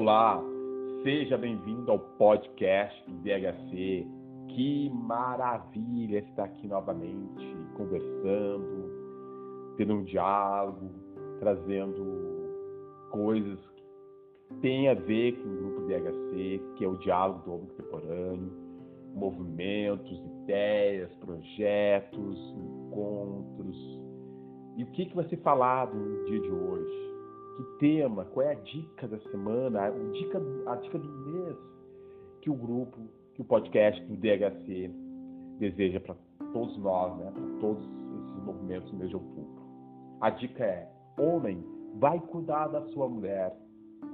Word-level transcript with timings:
Olá, 0.00 0.42
seja 1.02 1.36
bem-vindo 1.36 1.92
ao 1.92 1.98
podcast 1.98 3.04
do 3.06 3.18
DHC. 3.18 4.06
Que 4.48 4.88
maravilha 4.94 6.20
estar 6.20 6.44
aqui 6.44 6.66
novamente, 6.66 7.54
conversando, 7.76 9.74
tendo 9.76 9.96
um 9.96 10.04
diálogo, 10.04 10.90
trazendo 11.38 12.02
coisas 13.10 13.58
que 13.76 14.54
têm 14.62 14.88
a 14.88 14.94
ver 14.94 15.32
com 15.32 15.50
o 15.50 15.56
grupo 15.58 15.80
DHC, 15.82 16.62
que 16.76 16.84
é 16.86 16.88
o 16.88 16.96
diálogo 16.96 17.44
do 17.44 17.52
homem 17.52 17.66
contemporâneo, 17.66 18.52
movimentos, 19.14 20.18
ideias, 20.42 21.14
projetos, 21.16 22.56
encontros. 22.56 23.76
E 24.78 24.82
o 24.82 24.86
que, 24.92 25.04
que 25.04 25.14
vai 25.14 25.28
ser 25.28 25.36
falado 25.42 25.94
no 25.94 26.24
dia 26.24 26.40
de 26.40 26.50
hoje? 26.50 27.09
Que 27.60 27.78
tema, 27.78 28.24
qual 28.26 28.46
é 28.46 28.52
a 28.52 28.54
dica 28.54 29.06
da 29.06 29.18
semana, 29.30 29.86
a 29.86 29.90
dica, 29.90 30.40
a 30.66 30.76
dica 30.76 30.98
do 30.98 31.08
mês 31.08 31.56
que 32.40 32.50
o 32.50 32.54
grupo, 32.54 32.98
que 33.34 33.42
o 33.42 33.44
podcast 33.44 34.02
do 34.06 34.16
DHC 34.16 34.90
deseja 35.58 36.00
para 36.00 36.16
todos 36.52 36.76
nós, 36.78 37.16
né, 37.18 37.30
para 37.30 37.60
todos 37.60 37.84
esses 37.84 38.44
movimentos 38.44 38.90
no 38.92 38.98
mês 38.98 39.10
de 39.10 39.16
outubro. 39.16 39.62
A 40.20 40.30
dica 40.30 40.64
é: 40.64 40.90
homem, 41.18 41.62
vai 41.98 42.18
cuidar 42.18 42.68
da 42.68 42.82
sua 42.88 43.08
mulher. 43.08 43.54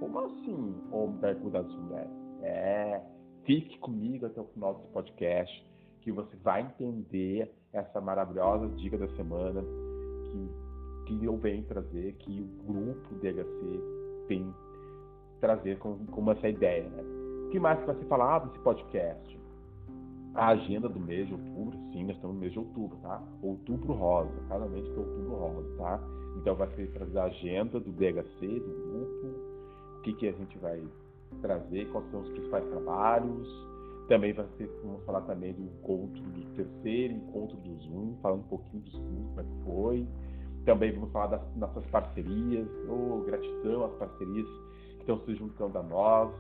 Como 0.01 0.19
assim, 0.19 0.75
homem 0.91 1.19
vai 1.21 1.35
cuidar 1.37 1.63
da 1.63 1.69
sua 1.69 1.81
mulher? 1.81 2.09
É, 2.43 3.01
fique 3.45 3.79
comigo 3.79 4.27
até 4.27 4.41
o 4.41 4.45
final 4.47 4.75
desse 4.75 4.89
podcast, 4.89 5.73
que 6.01 6.11
você 6.11 6.37
vai 6.43 6.63
entender 6.63 7.53
essa 7.73 8.01
maravilhosa 8.01 8.69
dica 8.77 8.99
da 8.99 9.09
semana 9.15 9.63
que 9.63 10.66
que 11.07 11.25
eu 11.25 11.37
venho 11.37 11.63
trazer, 11.65 12.15
que 12.19 12.41
o 12.41 12.65
grupo 12.67 13.15
DHC 13.15 13.81
vem 14.29 14.53
trazer 15.41 15.79
como, 15.79 16.05
como 16.07 16.31
essa 16.33 16.49
ideia. 16.49 16.89
Né? 16.89 17.03
O 17.47 17.51
que 17.51 17.61
mais 17.61 17.79
que 17.81 17.87
vai 17.87 17.97
ser 17.97 18.05
falado 18.07 18.49
nesse 18.49 18.59
podcast? 18.59 19.41
A 20.35 20.49
agenda 20.49 20.89
do 20.89 21.01
mês 21.01 21.27
de 21.29 21.33
outubro, 21.33 21.79
sim, 21.93 22.05
nós 22.05 22.17
estamos 22.17 22.35
no 22.35 22.41
mês 22.41 22.53
de 22.53 22.59
outubro, 22.59 22.99
tá? 22.99 23.23
Outubro 23.43 23.95
rosa, 23.95 24.31
cada 24.49 24.67
mês 24.67 24.85
tem 24.85 24.99
outubro 24.99 25.35
rosa, 25.35 25.77
tá? 25.79 26.01
Então 26.37 26.55
vai 26.55 26.69
ser 26.75 26.91
trazer 26.93 27.19
a 27.19 27.25
agenda 27.25 27.81
do 27.81 27.91
DHC, 27.93 28.47
do 28.47 28.91
grupo, 28.91 29.27
o 29.97 30.01
que, 30.03 30.13
que 30.13 30.29
a 30.29 30.33
gente 30.33 30.59
vai 30.59 30.83
trazer, 31.41 31.89
quais 31.91 32.11
são 32.11 32.21
os 32.21 32.29
principais 32.31 32.67
trabalhos. 32.67 33.49
Também 34.09 34.35
vai 34.35 34.47
ser, 34.59 34.69
vamos 34.85 35.03
falar 35.05 35.23
também 35.23 35.55
do 35.55 35.63
encontro, 35.63 36.23
do 36.23 36.55
terceiro 36.55 37.15
encontro 37.15 37.57
do 37.57 37.75
Zoom, 37.77 38.15
falando 38.21 38.41
um 38.41 38.49
pouquinho 38.49 38.83
do 38.83 38.91
Zoom, 38.91 39.25
como 39.29 39.41
é 39.41 39.43
que 39.43 39.65
foi 39.65 40.07
também 40.67 40.93
vamos 40.93 41.13
falar 41.13 41.29
das 41.29 41.57
nossas 41.57 41.87
parcerias, 41.87 42.69
oh, 42.89 43.23
gratidão 43.25 43.85
às 43.85 43.93
parcerias 43.95 44.47
que 44.97 45.01
estão 45.01 45.21
se 45.21 45.35
juntando 45.37 45.79
a 45.79 45.83
nós, 45.85 46.35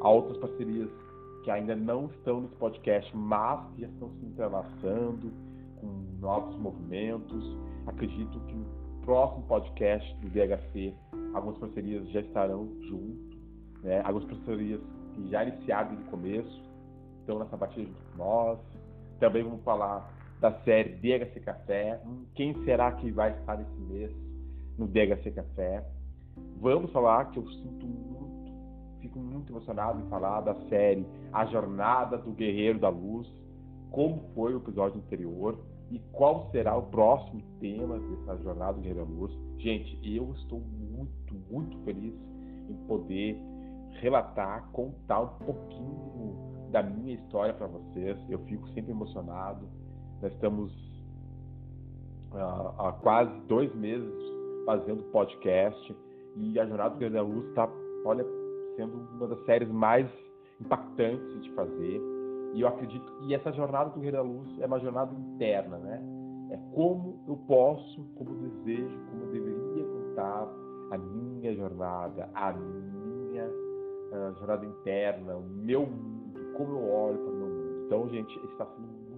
a 0.00 0.08
outras 0.08 0.36
parcerias 0.36 0.88
que 1.42 1.50
ainda 1.50 1.74
não 1.74 2.06
estão 2.06 2.42
nesse 2.42 2.54
podcast, 2.56 3.16
mas 3.16 3.66
que 3.72 3.80
já 3.80 3.88
estão 3.88 4.10
se 4.10 4.26
entrelaçando 4.26 5.32
com 5.80 5.86
novos 6.20 6.54
movimentos. 6.56 7.56
Acredito 7.86 8.38
que 8.40 8.54
no 8.54 8.66
próximo 9.02 9.42
podcast 9.44 10.14
do 10.16 10.28
DHC, 10.28 10.94
algumas 11.32 11.56
parcerias 11.56 12.06
já 12.10 12.20
estarão 12.20 12.68
junto, 12.82 13.38
né? 13.82 14.02
algumas 14.04 14.28
parcerias 14.28 14.80
que 15.14 15.30
já 15.30 15.42
iniciaram 15.42 15.94
no 15.94 16.04
começo, 16.04 16.62
estão 17.20 17.38
nessa 17.38 17.56
batida 17.56 17.86
junto 17.86 18.12
com 18.12 18.18
nós. 18.18 18.58
Também 19.18 19.42
vamos 19.42 19.64
falar 19.64 20.19
da 20.40 20.52
série 20.62 20.94
DHC 20.94 21.40
Café. 21.40 22.00
Quem 22.34 22.54
será 22.64 22.90
que 22.92 23.10
vai 23.10 23.32
estar 23.38 23.58
nesse 23.58 23.80
mês 23.80 24.10
no 24.78 24.88
DHC 24.88 25.30
Café? 25.32 25.84
Vamos 26.58 26.90
falar 26.92 27.30
que 27.30 27.38
eu 27.38 27.46
sinto 27.46 27.86
muito, 27.86 28.52
fico 29.00 29.18
muito 29.18 29.52
emocionado 29.52 30.00
em 30.00 30.08
falar 30.08 30.40
da 30.40 30.54
série 30.68 31.06
A 31.32 31.44
Jornada 31.44 32.16
do 32.16 32.32
Guerreiro 32.32 32.78
da 32.78 32.88
Luz, 32.88 33.28
como 33.90 34.22
foi 34.34 34.54
o 34.54 34.58
episódio 34.58 34.98
anterior 34.98 35.58
e 35.90 35.98
qual 36.12 36.50
será 36.50 36.76
o 36.76 36.84
próximo 36.84 37.42
tema 37.60 37.98
dessa 37.98 38.42
Jornada 38.42 38.74
do 38.74 38.80
Guerreiro 38.80 39.04
da 39.04 39.12
Luz. 39.12 39.32
Gente, 39.58 40.00
eu 40.02 40.32
estou 40.34 40.60
muito, 40.60 41.34
muito 41.50 41.76
feliz 41.84 42.14
em 42.68 42.74
poder 42.86 43.36
relatar, 44.00 44.70
contar 44.72 45.20
um 45.20 45.44
pouquinho 45.44 46.70
da 46.70 46.82
minha 46.82 47.14
história 47.14 47.52
para 47.52 47.66
vocês. 47.66 48.16
Eu 48.30 48.38
fico 48.46 48.66
sempre 48.68 48.92
emocionado 48.92 49.68
nós 50.22 50.32
estamos 50.32 50.70
uh, 52.32 52.78
há 52.78 52.92
quase 53.00 53.32
dois 53.48 53.74
meses 53.74 54.12
fazendo 54.66 55.02
podcast 55.04 55.96
e 56.36 56.60
a 56.60 56.66
Jornada 56.66 56.90
do 56.90 56.98
Guerreiro 56.98 57.26
da 57.26 57.34
Luz 57.34 57.48
está, 57.48 57.68
olha, 58.04 58.24
sendo 58.76 58.98
uma 59.16 59.26
das 59.26 59.44
séries 59.46 59.68
mais 59.70 60.06
impactantes 60.60 61.42
de 61.42 61.50
fazer. 61.52 62.00
E 62.54 62.60
eu 62.60 62.68
acredito 62.68 63.12
que 63.20 63.34
essa 63.34 63.52
jornada 63.52 63.90
do 63.90 64.00
Guerreiro 64.00 64.16
da 64.18 64.22
Luz 64.22 64.60
é 64.60 64.66
uma 64.66 64.78
jornada 64.78 65.14
interna, 65.14 65.78
né? 65.78 66.02
É 66.50 66.58
como 66.74 67.22
eu 67.26 67.36
posso, 67.46 68.04
como 68.16 68.30
eu 68.30 68.50
desejo, 68.50 68.98
como 69.10 69.22
eu 69.22 69.30
deveria 69.30 69.84
contar 69.84 70.48
a 70.90 70.98
minha 70.98 71.54
jornada, 71.54 72.28
a 72.34 72.52
minha 72.52 73.46
uh, 73.46 74.34
jornada 74.38 74.66
interna, 74.66 75.36
o 75.36 75.42
meu 75.42 75.86
mundo, 75.86 76.40
como 76.56 76.72
eu 76.72 76.90
olho 76.90 77.18
para 77.18 77.32
o 77.32 77.36
meu 77.36 77.46
mundo. 77.46 77.84
Então, 77.86 78.08
gente, 78.08 78.36
está 78.46 78.66
sendo 78.66 79.09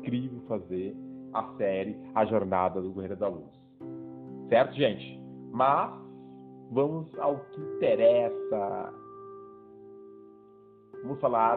incrível 0.00 0.40
fazer 0.48 0.96
a 1.32 1.44
série 1.56 1.96
A 2.14 2.24
Jornada 2.24 2.80
do 2.80 2.92
Guerreiro 2.92 3.16
da 3.16 3.28
Luz. 3.28 3.50
Certo, 4.48 4.74
gente? 4.74 5.20
Mas 5.52 5.92
vamos 6.70 7.06
ao 7.18 7.38
que 7.38 7.60
interessa. 7.60 8.92
Vamos 11.02 11.20
falar 11.20 11.56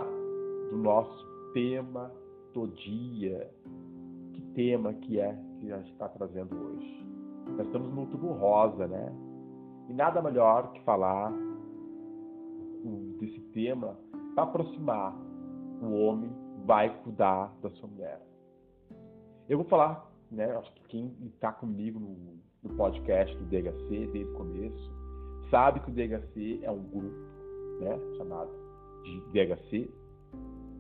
do 0.69 0.77
nosso 0.77 1.51
tema 1.53 2.11
do 2.53 2.67
dia. 2.67 3.49
Que 4.33 4.41
tema 4.53 4.93
que 4.93 5.19
é 5.19 5.35
que 5.59 5.71
a 5.71 5.77
gente 5.77 5.91
está 5.91 6.07
trazendo 6.09 6.55
hoje? 6.55 7.07
Nós 7.57 7.65
estamos 7.65 7.93
no 7.93 8.01
outubro 8.01 8.33
rosa, 8.33 8.87
né? 8.87 9.11
E 9.89 9.93
nada 9.93 10.21
melhor 10.21 10.71
que 10.73 10.81
falar 10.83 11.33
desse 13.19 13.39
tema 13.53 13.97
para 14.35 14.43
aproximar 14.43 15.15
o 15.81 15.93
homem 16.05 16.31
vai 16.65 16.89
cuidar 17.03 17.53
da 17.61 17.69
sua 17.71 17.89
mulher. 17.89 18.32
Eu 19.49 19.57
vou 19.57 19.67
falar, 19.67 20.09
né? 20.31 20.49
Acho 20.55 20.71
que 20.73 20.83
quem 20.87 21.11
está 21.25 21.51
comigo 21.51 21.99
no, 21.99 22.15
no, 22.63 22.75
podcast 22.75 23.35
do 23.35 23.45
DHC 23.45 24.07
desde 24.07 24.23
o 24.23 24.33
começo 24.33 24.91
sabe 25.49 25.81
que 25.81 25.91
o 25.91 25.93
DHC 25.93 26.61
é 26.63 26.71
um 26.71 26.83
grupo, 26.83 27.17
né? 27.81 27.99
Chamado 28.17 28.49
de 29.03 29.19
DHC 29.31 29.91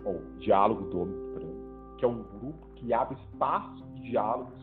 ou 0.05 0.21
Diálogo 0.39 0.97
Homem 0.97 1.23
que 1.97 2.05
é 2.05 2.07
um 2.07 2.23
grupo 2.23 2.67
que 2.75 2.93
abre 2.93 3.17
espaço 3.31 3.83
de 3.95 4.01
diálogos 4.09 4.59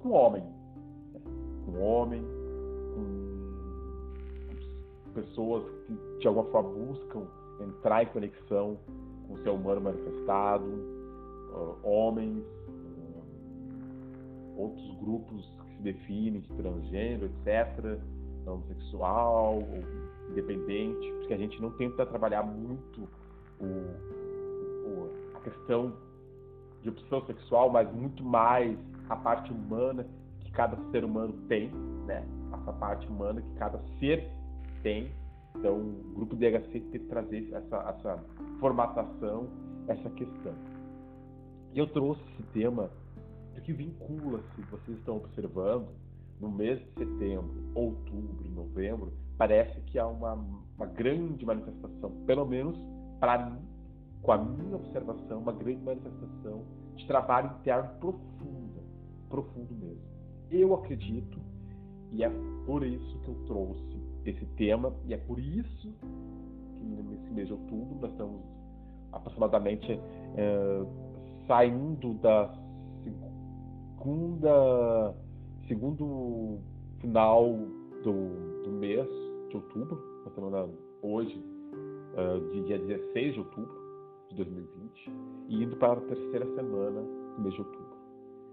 com 0.00 0.08
o 0.08 0.12
homem, 0.12 0.42
né? 0.42 1.20
com 1.64 1.72
o 1.72 1.80
homem, 1.80 2.22
com 5.04 5.12
pessoas 5.12 5.64
que 5.86 5.96
de 6.20 6.26
alguma 6.28 6.48
forma 6.50 6.70
buscam 6.70 7.26
entrar 7.60 8.02
em 8.02 8.06
conexão 8.06 8.78
com 9.26 9.34
o 9.34 9.38
ser 9.42 9.50
humano 9.50 9.80
manifestado, 9.80 10.94
homens, 11.82 12.44
outros 14.56 14.96
grupos 14.98 15.44
que 15.60 15.76
se 15.76 15.82
definem 15.82 16.40
de 16.40 16.48
transgênero, 16.48 17.26
etc., 17.26 17.98
homossexual, 18.46 19.62
independente, 20.30 21.12
porque 21.18 21.34
a 21.34 21.38
gente 21.38 21.60
não 21.60 21.70
tenta 21.72 22.04
trabalhar 22.06 22.42
muito 22.42 23.08
o, 23.60 23.64
o, 23.64 25.10
a 25.34 25.40
questão 25.40 25.92
de 26.82 26.90
opção 26.90 27.24
sexual, 27.26 27.70
mas 27.70 27.90
muito 27.92 28.22
mais 28.22 28.78
a 29.08 29.16
parte 29.16 29.50
humana 29.52 30.06
que 30.40 30.52
cada 30.52 30.76
ser 30.90 31.04
humano 31.04 31.32
tem, 31.48 31.70
né? 32.06 32.26
Essa 32.52 32.72
parte 32.74 33.06
humana 33.08 33.40
que 33.40 33.54
cada 33.54 33.80
ser 33.98 34.28
tem. 34.82 35.10
Então, 35.56 35.78
o 35.78 36.12
grupo 36.14 36.36
DHC 36.36 36.68
tem 36.70 36.82
que 36.90 36.98
trazer 37.00 37.48
essa, 37.52 37.76
essa 37.76 38.24
formatação, 38.60 39.48
essa 39.88 40.10
questão. 40.10 40.52
E 41.72 41.78
eu 41.78 41.86
trouxe 41.86 42.20
esse 42.32 42.42
tema 42.52 42.90
porque 43.54 43.72
vincula, 43.72 44.42
se 44.54 44.62
vocês 44.62 44.98
estão 44.98 45.16
observando, 45.16 45.88
no 46.40 46.50
mês 46.50 46.78
de 46.80 46.88
setembro, 46.98 47.54
outubro 47.74 48.48
novembro, 48.50 49.12
parece 49.38 49.80
que 49.82 49.98
há 49.98 50.06
uma, 50.06 50.34
uma 50.76 50.86
grande 50.86 51.44
manifestação, 51.46 52.10
pelo 52.26 52.44
menos 52.44 52.76
para 53.20 53.50
mim, 53.50 53.58
com 54.22 54.32
a 54.32 54.38
minha 54.38 54.76
observação, 54.76 55.38
uma 55.38 55.52
grande 55.52 55.82
manifestação 55.82 56.62
de 56.96 57.06
trabalho 57.06 57.52
interno 57.60 57.88
profunda, 58.00 58.82
profundo 59.28 59.74
mesmo. 59.74 60.02
Eu 60.50 60.74
acredito, 60.74 61.38
e 62.10 62.24
é 62.24 62.30
por 62.66 62.84
isso 62.84 63.18
que 63.20 63.28
eu 63.28 63.34
trouxe 63.46 63.96
esse 64.24 64.44
tema, 64.56 64.92
e 65.06 65.14
é 65.14 65.16
por 65.16 65.38
isso 65.38 65.92
que 66.00 66.84
nesse 66.84 67.30
mês 67.30 67.46
de 67.46 67.54
outubro 67.54 67.98
nós 68.00 68.10
estamos 68.10 68.40
aproximadamente 69.12 69.92
é, 70.36 70.86
saindo 71.46 72.14
da 72.14 72.63
segunda, 74.04 75.14
segundo 75.66 76.58
final 77.00 77.56
do, 78.02 78.62
do 78.62 78.70
mês 78.70 79.08
de 79.48 79.56
outubro, 79.56 79.98
na 80.26 80.30
semana 80.32 80.68
hoje, 81.00 81.42
uh, 82.12 82.50
de 82.50 82.64
dia 82.64 82.78
16 82.78 83.32
de 83.32 83.38
outubro 83.40 83.74
de 84.28 84.36
2020, 84.36 85.12
e 85.48 85.64
indo 85.64 85.76
para 85.76 85.94
a 85.98 86.02
terceira 86.02 86.44
semana 86.54 87.00
do 87.36 87.42
mês 87.42 87.54
de 87.54 87.60
outubro. 87.62 87.94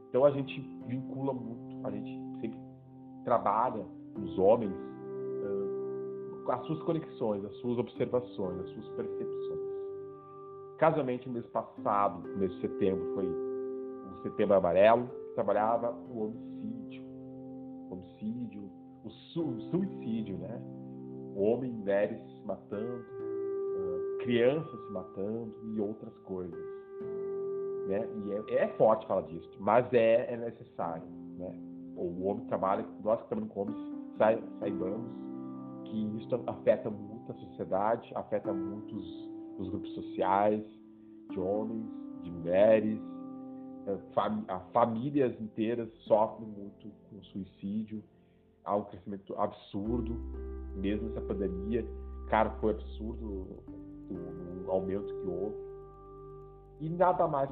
Então 0.07 0.23
a 0.23 0.31
gente 0.31 0.61
vincula 0.87 1.33
muito, 1.33 1.85
a 1.85 1.91
gente 1.91 2.39
sempre 2.39 2.59
trabalha 3.25 3.85
os 4.23 4.39
homens 4.39 4.71
uh, 4.71 6.49
as 6.49 6.65
suas 6.65 6.81
conexões, 6.83 7.43
as 7.43 7.55
suas 7.57 7.77
observações, 7.77 8.59
as 8.61 8.69
suas 8.69 8.87
percepções. 8.95 9.59
Casualmente, 10.77 11.27
no 11.27 11.33
mês 11.33 11.45
passado, 11.47 12.27
mês 12.37 12.51
de 12.53 12.61
setembro, 12.61 13.13
foi 13.13 13.25
o 13.25 14.23
Setembro 14.23 14.55
Amarelo, 14.55 15.20
trabalhava 15.35 15.91
o 16.09 16.25
homicídio. 16.25 17.03
Homicídio, 17.89 18.69
o, 19.03 19.09
su 19.09 19.41
o 19.41 19.61
suicídio, 19.69 20.37
né? 20.37 20.61
O 21.35 21.43
homem 21.43 21.71
e 21.71 21.73
mulheres 21.73 22.19
se 22.19 22.45
matando, 22.45 23.05
crianças 24.21 24.79
se 24.85 24.91
matando 24.91 25.53
e 25.73 25.81
outras 25.81 26.13
coisas. 26.19 26.59
Né? 27.87 28.07
E 28.25 28.53
é, 28.53 28.63
é 28.63 28.67
forte 28.77 29.05
falar 29.07 29.21
disso, 29.23 29.49
mas 29.59 29.91
é, 29.93 30.33
é 30.33 30.37
necessário. 30.37 31.07
Né? 31.37 31.53
O 31.95 32.25
homem 32.27 32.45
trabalha, 32.45 32.85
nós 33.03 33.21
que 33.21 33.27
trabalhamos 33.27 33.53
com 33.53 33.61
homens, 33.61 33.77
saibamos 34.59 35.11
que 35.85 36.17
isso 36.17 36.35
afeta 36.47 36.89
muito 36.89 37.31
a 37.31 37.35
sociedade, 37.35 38.11
afeta 38.15 38.53
muito 38.53 38.95
os, 38.95 39.29
os 39.59 39.69
grupos 39.69 39.93
sociais, 39.93 40.63
de 41.31 41.39
homens, 41.39 41.85
de 42.23 42.31
mulheres, 42.31 42.99
famílias 44.73 45.39
inteiras 45.39 45.89
sofrem 46.07 46.47
muito 46.47 46.89
com 47.09 47.21
suicídio, 47.23 48.03
há 48.63 48.75
um 48.75 48.83
crescimento 48.83 49.33
absurdo, 49.39 50.15
mesmo 50.75 51.09
essa 51.09 51.21
pandemia, 51.21 51.85
cara, 52.29 52.49
foi 52.61 52.71
absurdo 52.71 53.25
o, 53.25 54.65
o 54.65 54.71
aumento 54.71 55.07
que 55.07 55.27
houve. 55.27 55.55
E 56.79 56.89
nada 56.89 57.27
mais, 57.27 57.49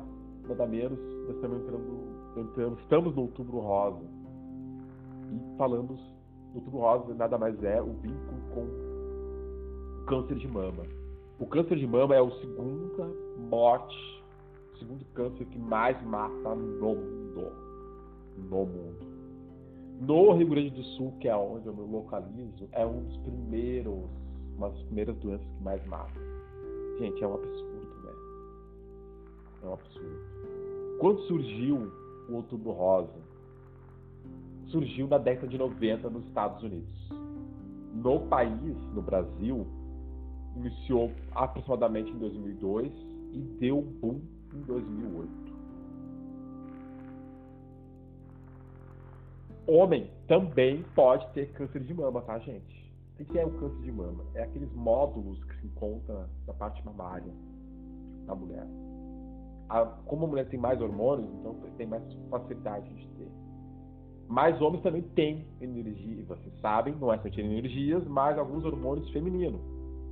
nada 0.47 0.65
menos, 0.65 0.99
nós 1.27 1.35
estamos 1.35 1.61
entrando, 1.61 2.37
entrando, 2.37 2.79
estamos 2.79 3.15
no 3.15 3.21
outubro 3.23 3.59
rosa. 3.59 4.03
E 5.31 5.57
falamos, 5.57 5.99
outubro 6.55 6.79
rosa 6.79 7.13
nada 7.13 7.37
mais 7.37 7.61
é 7.63 7.81
o 7.81 7.93
vínculo 7.93 8.41
com 8.53 8.61
o 8.61 10.05
câncer 10.05 10.35
de 10.35 10.47
mama. 10.47 10.83
O 11.39 11.45
câncer 11.45 11.77
de 11.77 11.87
mama 11.87 12.15
é 12.15 12.19
a 12.19 12.31
segunda 12.39 13.07
morte, 13.49 14.18
segundo 14.79 15.05
câncer 15.13 15.45
que 15.45 15.59
mais 15.59 16.01
mata 16.03 16.55
no 16.55 16.95
mundo. 16.95 17.51
No 18.37 18.65
mundo. 18.65 19.09
No 20.01 20.31
Rio 20.33 20.47
Grande 20.47 20.69
do 20.69 20.83
Sul, 20.83 21.13
que 21.19 21.27
é 21.27 21.35
onde 21.35 21.67
eu 21.67 21.73
me 21.73 21.81
localizo, 21.81 22.69
é 22.71 22.85
um 22.85 23.03
dos 23.03 23.17
primeiros, 23.17 24.09
uma 24.55 24.69
das 24.69 24.81
primeiras 24.83 25.15
doenças 25.17 25.45
que 25.45 25.63
mais 25.63 25.85
mata. 25.87 26.19
Gente, 26.99 27.21
é 27.21 27.27
um 27.27 27.33
absurdo, 27.33 27.95
né? 28.05 28.11
É 29.63 29.67
um 29.67 29.73
absurdo. 29.73 30.19
Quando 30.99 31.19
surgiu 31.21 31.91
o 32.29 32.35
Outubro 32.35 32.71
Rosa? 32.71 33.29
Surgiu 34.67 35.07
na 35.07 35.17
década 35.17 35.47
de 35.47 35.57
90 35.57 36.09
nos 36.09 36.25
Estados 36.27 36.63
Unidos. 36.63 37.09
No 37.93 38.21
país, 38.27 38.77
no 38.93 39.01
Brasil, 39.01 39.65
iniciou 40.55 41.11
aproximadamente 41.33 42.11
em 42.11 42.17
2002 42.19 42.91
e 43.33 43.39
deu 43.59 43.79
um 43.79 43.81
boom 43.81 44.38
em 44.53 44.61
2008. 44.61 45.49
Homem 49.67 50.09
também 50.27 50.83
pode 50.95 51.27
ter 51.33 51.51
câncer 51.53 51.83
de 51.83 51.93
mama, 51.93 52.21
tá, 52.21 52.39
gente? 52.39 52.79
O 53.19 53.25
que 53.25 53.37
é 53.37 53.45
o 53.45 53.51
câncer 53.51 53.81
de 53.81 53.91
mama? 53.91 54.23
É 54.33 54.43
aqueles 54.43 54.71
módulos 54.73 55.43
que 55.43 55.61
se 55.61 55.67
encontram 55.67 56.25
na 56.47 56.53
parte 56.53 56.83
mamária 56.85 57.31
da 58.25 58.33
mulher. 58.33 58.65
A, 59.67 59.85
como 59.85 60.25
a 60.25 60.27
mulher 60.27 60.47
tem 60.49 60.59
mais 60.59 60.81
hormônios, 60.81 61.29
então 61.35 61.53
tem 61.77 61.85
mais 61.85 62.03
facilidade 62.29 62.89
de 62.95 63.07
ter. 63.09 63.31
Mas 64.27 64.59
homens 64.61 64.81
também 64.81 65.01
têm 65.01 65.45
energia, 65.59 66.23
vocês 66.25 66.59
sabem, 66.61 66.95
não 66.95 67.11
é 67.11 67.17
só 67.17 67.29
ter 67.29 67.41
energias, 67.41 68.03
mas 68.07 68.37
alguns 68.37 68.63
hormônios 68.63 69.09
femininos. 69.11 69.61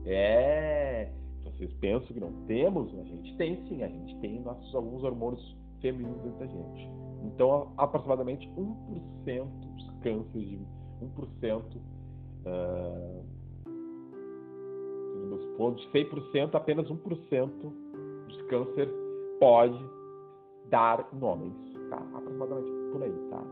É. 0.05 1.11
Vocês 1.57 1.73
pensam 1.73 2.07
que 2.07 2.19
não 2.19 2.31
temos? 2.45 2.93
A 2.99 3.03
gente 3.03 3.35
tem 3.35 3.55
sim, 3.67 3.81
a 3.81 3.87
gente 3.87 4.15
tem 4.19 4.39
nossos 4.41 4.75
alguns 4.75 5.03
hormônios 5.03 5.57
femininos 5.81 6.21
dentro 6.21 6.39
da 6.39 6.45
gente. 6.45 6.91
Então, 7.23 7.73
aproximadamente 7.77 8.47
1% 8.55 9.47
dos 9.75 9.89
cânceres 10.01 10.49
de 10.49 10.59
1%, 11.01 11.77
uh, 12.45 13.25
nos 15.29 15.45
pontos 15.57 15.83
de 15.83 15.91
100%, 15.91 16.53
apenas 16.53 16.87
1% 16.87 17.49
dos 18.27 18.41
cânceres 18.43 18.93
pode 19.39 19.79
dar 20.69 21.09
em 21.11 21.23
homens, 21.23 21.55
tá? 21.89 21.97
Aproximadamente 22.13 22.71
por 22.91 23.01
aí, 23.01 23.29
tá? 23.31 23.43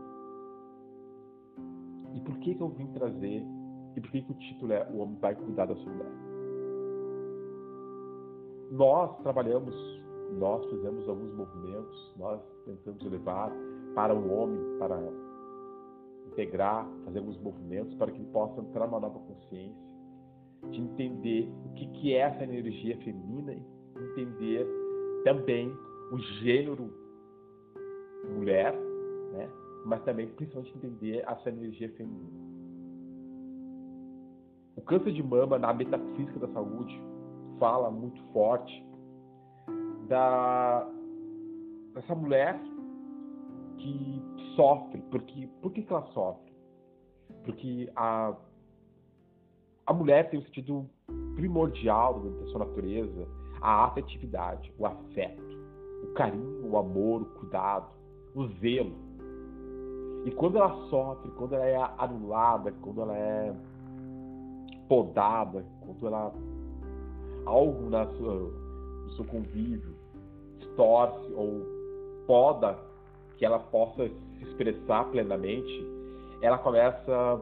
E 2.14 2.20
por 2.20 2.38
que 2.38 2.54
que 2.54 2.60
eu 2.60 2.68
vim 2.68 2.86
trazer 2.92 3.42
e 3.96 4.00
por 4.00 4.10
que 4.10 4.22
que 4.22 4.30
o 4.30 4.34
título 4.34 4.72
é 4.72 4.88
O 4.92 4.98
Homem 4.98 5.16
Vai 5.20 5.34
Cuidar 5.34 5.66
da 5.66 5.74
Sua 5.74 5.92
Mulher? 5.92 6.35
Nós 8.70 9.16
trabalhamos, 9.22 9.74
nós 10.38 10.64
fizemos 10.70 11.08
alguns 11.08 11.34
movimentos, 11.34 12.14
nós 12.16 12.40
tentamos 12.64 13.02
levar 13.04 13.52
para 13.94 14.14
o 14.14 14.32
homem, 14.32 14.78
para 14.78 15.00
integrar, 16.32 16.86
fazer 17.04 17.18
alguns 17.18 17.38
movimentos 17.40 17.94
para 17.94 18.10
que 18.10 18.18
ele 18.18 18.30
possa 18.30 18.60
entrar 18.60 18.86
numa 18.86 19.00
nova 19.00 19.18
consciência, 19.18 19.86
de 20.70 20.80
entender 20.80 21.48
o 21.64 21.74
que, 21.74 21.86
que 21.88 22.14
é 22.14 22.18
essa 22.18 22.44
energia 22.44 22.96
feminina 22.98 23.54
e 23.54 23.62
entender 24.10 24.66
também 25.24 25.72
o 26.12 26.18
gênero 26.40 26.92
mulher, 28.34 28.74
né? 29.32 29.48
mas 29.84 30.02
também 30.02 30.26
principalmente 30.28 30.76
entender 30.76 31.24
essa 31.26 31.48
energia 31.48 31.88
feminina. 31.90 32.46
O 34.76 34.82
câncer 34.82 35.12
de 35.12 35.22
mama 35.22 35.58
na 35.58 35.72
metafísica 35.72 36.38
da 36.38 36.48
saúde 36.48 37.00
fala 37.58 37.90
muito 37.90 38.22
forte 38.32 38.84
da 40.08 40.86
dessa 41.94 42.14
mulher 42.14 42.60
que 43.78 44.22
sofre, 44.54 45.00
porque 45.10 45.48
por 45.62 45.72
que, 45.72 45.86
ela 45.88 46.06
sofre? 46.12 46.52
Porque 47.44 47.90
a 47.96 48.34
a 49.86 49.92
mulher 49.92 50.28
tem 50.30 50.40
um 50.40 50.42
sentido 50.42 50.90
primordial 51.36 52.18
da 52.18 52.46
sua 52.48 52.60
natureza, 52.60 53.28
a 53.60 53.84
afetividade, 53.84 54.72
o 54.78 54.84
afeto, 54.84 55.42
o 56.02 56.12
carinho, 56.14 56.68
o 56.68 56.76
amor, 56.76 57.22
o 57.22 57.26
cuidado, 57.26 57.86
o 58.34 58.48
zelo. 58.60 58.92
E 60.24 60.30
quando 60.32 60.58
ela 60.58 60.74
sofre, 60.88 61.30
quando 61.32 61.54
ela 61.54 61.64
é 61.64 61.76
anulada, 61.98 62.72
quando 62.82 63.02
ela 63.02 63.16
é 63.16 63.54
podada, 64.88 65.64
quando 65.80 66.06
ela 66.06 66.32
algo 67.46 67.88
na 67.88 68.06
sua, 68.06 68.34
no 68.34 69.10
seu 69.12 69.24
convívio 69.24 69.96
torce 70.76 71.32
ou 71.32 71.64
poda 72.26 72.78
que 73.38 73.44
ela 73.44 73.58
possa 73.58 74.08
se 74.08 74.44
expressar 74.44 75.04
plenamente, 75.10 75.86
ela 76.40 76.58
começa 76.58 77.12
a 77.12 77.40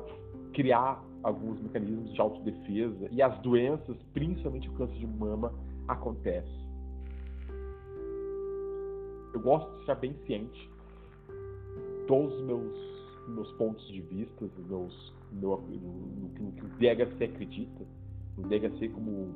criar 0.52 1.02
alguns 1.23 1.61
mecanismos 1.61 2.12
de 2.12 2.20
autodefesa 2.20 3.08
e 3.11 3.20
as 3.20 3.37
doenças, 3.40 3.96
principalmente 4.12 4.68
o 4.68 4.73
câncer 4.73 4.94
de 4.94 5.06
mama, 5.06 5.52
acontece. 5.88 6.64
Eu 9.32 9.40
gosto 9.40 9.70
de 9.75 9.80
estar 9.80 9.96
bem 9.96 10.14
ciente 10.26 10.70
todos 12.06 12.34
os 12.34 12.42
meus 12.44 12.94
meus 13.26 13.50
pontos 13.52 13.87
de 13.88 14.02
vista, 14.02 14.46
meus, 14.68 15.14
meu, 15.32 15.56
no, 15.56 15.80
no, 15.80 16.28
no 16.40 16.52
que 16.52 16.62
o 16.62 16.68
DHC 16.68 17.25
acredita, 17.25 17.84
o 18.37 18.42
DHC 18.42 18.90
como 18.90 19.34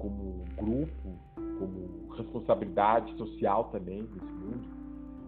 como 0.00 0.44
grupo, 0.56 1.18
como 1.58 2.14
responsabilidade 2.16 3.14
social 3.16 3.64
também 3.64 4.02
nesse 4.02 4.32
mundo, 4.32 4.68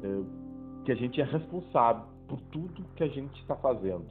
é, 0.03 0.85
que 0.85 0.93
a 0.93 0.95
gente 0.95 1.21
é 1.21 1.25
responsável 1.25 2.05
por 2.27 2.41
tudo 2.51 2.83
que 2.97 3.05
a 3.05 3.09
gente 3.09 3.39
está 3.41 3.55
fazendo, 3.57 4.07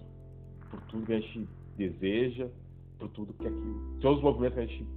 por 0.70 0.80
tudo 0.82 1.06
que 1.06 1.14
a 1.14 1.20
gente 1.20 1.50
deseja, 1.76 2.48
por 3.00 3.10
tudo 3.10 3.34
que 3.34 3.48
aqui, 3.48 3.76
todos 4.00 4.20
os 4.20 4.24
movimentos 4.24 4.56
que 4.56 4.62
a 4.62 4.68
gente 4.68 4.88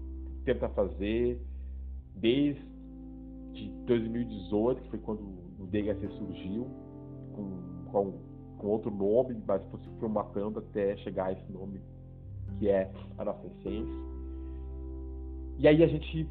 tenta 0.44 0.68
fazer, 0.68 1.40
desde 2.14 2.62
2018, 3.86 4.82
que 4.82 4.90
foi 4.90 4.98
quando 4.98 5.20
o 5.58 5.66
DHC 5.66 6.06
surgiu, 6.18 6.66
com, 7.34 7.90
com, 7.90 8.12
com 8.58 8.66
outro 8.68 8.90
nome, 8.90 9.42
mas 9.46 9.62
foi 9.98 10.08
matando 10.08 10.58
até 10.58 10.96
chegar 10.98 11.26
a 11.26 11.32
esse 11.32 11.52
nome 11.52 11.80
que 12.58 12.68
é 12.68 12.90
a 13.18 13.24
nossa 13.24 13.46
essência. 13.46 14.13
E 15.58 15.68
aí 15.68 15.82
a 15.82 15.86
gente 15.86 16.28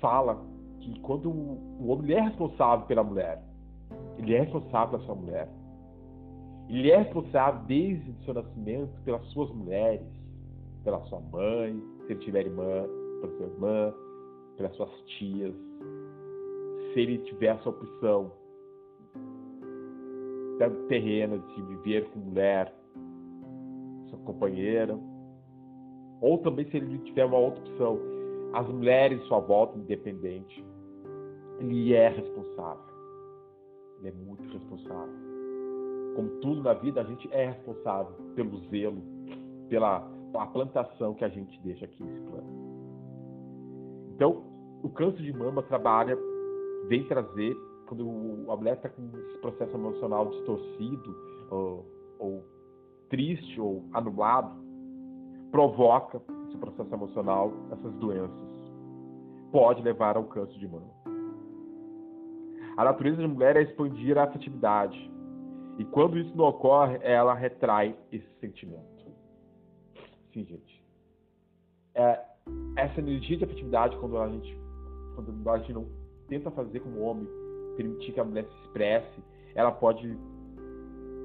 fala 0.00 0.42
que 0.80 0.98
quando 1.00 1.30
o 1.30 1.88
homem 1.88 2.16
é 2.16 2.20
responsável 2.20 2.86
pela 2.86 3.04
mulher, 3.04 3.42
ele 4.18 4.34
é 4.34 4.40
responsável 4.40 4.90
pela 4.90 5.02
sua 5.04 5.14
mulher, 5.14 5.48
ele 6.68 6.90
é 6.90 6.98
responsável 6.98 7.60
desde 7.66 8.10
o 8.10 8.24
seu 8.24 8.34
nascimento 8.34 8.90
pelas 9.04 9.24
suas 9.28 9.50
mulheres, 9.50 10.06
pela 10.82 11.00
sua 11.06 11.20
mãe, 11.20 11.80
se 12.06 12.12
ele 12.12 12.20
tiver 12.20 12.46
irmã, 12.46 12.84
pela 13.20 13.36
sua 13.36 13.46
irmã, 13.46 13.94
pelas 14.56 14.76
suas 14.76 14.90
tias. 15.18 15.54
Se 16.92 17.00
ele 17.00 17.18
tiver 17.18 17.54
essa 17.54 17.68
opção 17.68 18.32
terrena 20.88 21.38
de 21.38 21.62
viver 21.62 22.08
com 22.10 22.20
mulher, 22.20 22.74
sua 24.08 24.18
companheira, 24.20 24.98
ou 26.26 26.38
também 26.38 26.68
se 26.68 26.76
ele 26.76 26.98
tiver 26.98 27.24
uma 27.24 27.38
outra 27.38 27.60
opção, 27.60 28.00
as 28.52 28.66
mulheres 28.66 29.22
sua 29.28 29.38
volta 29.38 29.78
independente, 29.78 30.64
ele 31.60 31.94
é 31.94 32.08
responsável. 32.08 32.82
Ele 34.00 34.08
é 34.08 34.12
muito 34.12 34.42
responsável. 34.52 35.14
Como 36.16 36.28
tudo 36.40 36.64
na 36.64 36.74
vida, 36.74 37.00
a 37.00 37.04
gente 37.04 37.32
é 37.32 37.50
responsável 37.50 38.12
pelo 38.34 38.58
zelo, 38.70 39.00
pela 39.68 40.10
a 40.34 40.46
plantação 40.46 41.14
que 41.14 41.24
a 41.24 41.28
gente 41.28 41.60
deixa 41.62 41.84
aqui 41.84 42.02
nesse 42.02 42.20
plano. 42.22 42.48
Então, 44.16 44.42
o 44.82 44.88
câncer 44.88 45.22
de 45.22 45.32
mama 45.32 45.62
trabalha, 45.62 46.18
vem 46.88 47.06
trazer, 47.06 47.56
quando 47.86 48.50
a 48.50 48.56
mulher 48.56 48.74
está 48.74 48.88
com 48.88 49.02
esse 49.16 49.38
processo 49.38 49.76
emocional 49.76 50.28
distorcido, 50.30 51.16
ou, 51.52 51.86
ou 52.18 52.44
triste, 53.08 53.60
ou 53.60 53.84
anulado, 53.92 54.65
provoca 55.56 56.20
esse 56.48 56.58
processo 56.58 56.92
emocional, 56.92 57.50
essas 57.72 57.94
doenças. 57.94 58.46
Pode 59.50 59.82
levar 59.82 60.16
ao 60.16 60.24
câncer 60.24 60.58
de 60.58 60.68
mama. 60.68 60.90
A 62.76 62.84
natureza 62.84 63.22
da 63.22 63.28
mulher 63.28 63.56
é 63.56 63.62
expandir 63.62 64.18
a 64.18 64.24
afetividade. 64.24 65.10
E 65.78 65.84
quando 65.86 66.18
isso 66.18 66.36
não 66.36 66.44
ocorre, 66.44 66.98
ela 67.00 67.32
retrai 67.32 67.96
esse 68.12 68.28
sentimento 68.38 68.96
sim 70.36 70.44
gente. 70.44 70.84
É, 71.94 72.22
essa 72.76 73.00
energia 73.00 73.38
de 73.38 73.44
afetividade, 73.44 73.96
quando 73.96 74.18
a 74.18 74.28
gente, 74.28 74.54
quando 75.14 75.50
a 75.50 75.58
gente 75.58 75.72
não 75.72 75.86
tenta 76.28 76.50
fazer 76.50 76.80
como 76.80 77.00
homem, 77.00 77.26
permitir 77.76 78.12
que 78.12 78.20
a 78.20 78.24
mulher 78.24 78.44
se 78.44 78.66
expresse, 78.66 79.22
ela 79.54 79.72
pode 79.72 80.14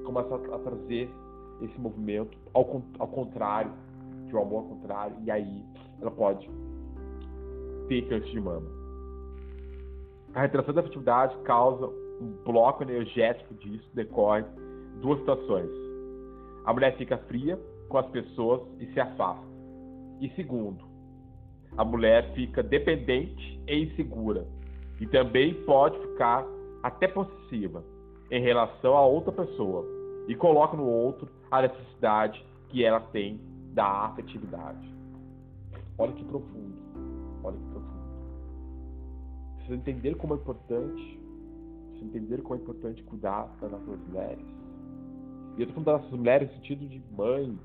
começar 0.04 0.36
a 0.36 0.58
trazer 0.58 1.10
esse 1.60 1.78
movimento 1.78 2.36
ao, 2.54 2.82
ao 2.98 3.08
contrário, 3.08 3.70
de 4.32 4.36
ao 4.36 4.46
contrário, 4.46 5.16
e 5.24 5.30
aí 5.30 5.64
ela 6.00 6.10
pode 6.10 6.48
ter 7.88 8.08
câncer 8.08 8.30
de 8.30 8.40
mama. 8.40 8.66
A 10.34 10.40
retração 10.40 10.72
da 10.72 10.80
afetividade 10.80 11.36
causa 11.44 11.86
um 12.20 12.32
bloco 12.44 12.82
energético 12.82 13.54
disso, 13.54 13.88
decorre 13.94 14.44
duas 15.00 15.18
situações. 15.18 15.68
A 16.64 16.72
mulher 16.72 16.96
fica 16.96 17.18
fria 17.18 17.58
com 17.88 17.98
as 17.98 18.06
pessoas 18.06 18.62
e 18.80 18.86
se 18.92 19.00
afasta. 19.00 19.44
E 20.20 20.30
segundo, 20.30 20.84
a 21.76 21.84
mulher 21.84 22.32
fica 22.34 22.62
dependente 22.62 23.60
e 23.66 23.84
insegura 23.84 24.46
e 25.00 25.06
também 25.06 25.54
pode 25.64 25.98
ficar 25.98 26.46
até 26.82 27.08
possessiva 27.08 27.84
em 28.30 28.40
relação 28.40 28.96
a 28.96 29.04
outra 29.04 29.32
pessoa 29.32 29.84
e 30.28 30.34
coloca 30.34 30.76
no 30.76 30.86
outro 30.86 31.28
a 31.50 31.62
necessidade 31.62 32.44
que 32.68 32.84
ela 32.84 33.00
tem 33.00 33.40
da 33.72 34.06
afetividade. 34.06 34.92
Olha 35.98 36.12
que 36.12 36.24
profundo. 36.24 36.76
Olha 37.42 37.56
que 37.56 37.66
profundo. 37.70 38.02
Vocês 39.58 39.78
entenderam 39.78 40.18
como 40.18 40.34
é 40.34 40.36
importante, 40.36 41.20
vocês 41.90 42.02
entenderam 42.02 42.42
como 42.42 42.54
é 42.54 42.62
importante 42.62 43.02
cuidar 43.04 43.48
das 43.60 43.70
nossas 43.70 44.00
mulheres. 44.08 44.44
E 45.56 45.60
eu 45.60 45.68
estou 45.68 45.82
falando 45.82 45.84
das 45.84 46.02
nossas 46.02 46.18
mulheres 46.18 46.48
no 46.48 46.54
sentido 46.56 46.88
de 46.88 47.02
mãe, 47.16 47.58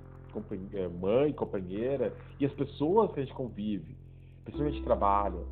é, 0.74 0.88
mãe, 0.88 1.34
companheira, 1.34 2.14
e 2.40 2.46
as 2.46 2.54
pessoas 2.54 3.12
que 3.12 3.20
a 3.20 3.24
gente 3.24 3.34
convive, 3.34 3.98
pessoas 4.46 4.64
que 4.64 4.70
a 4.70 4.72
gente 4.74 4.84
trabalha. 4.84 5.44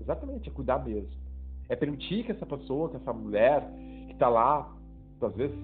Exatamente, 0.00 0.48
é 0.48 0.52
cuidar 0.52 0.84
mesmo. 0.84 1.10
É 1.68 1.76
permitir 1.76 2.24
que 2.24 2.32
essa 2.32 2.46
pessoa, 2.46 2.88
que 2.90 2.96
essa 2.96 3.12
mulher 3.12 3.68
que 4.06 4.12
está 4.12 4.28
lá, 4.28 4.72
às 5.20 5.34
vezes 5.34 5.56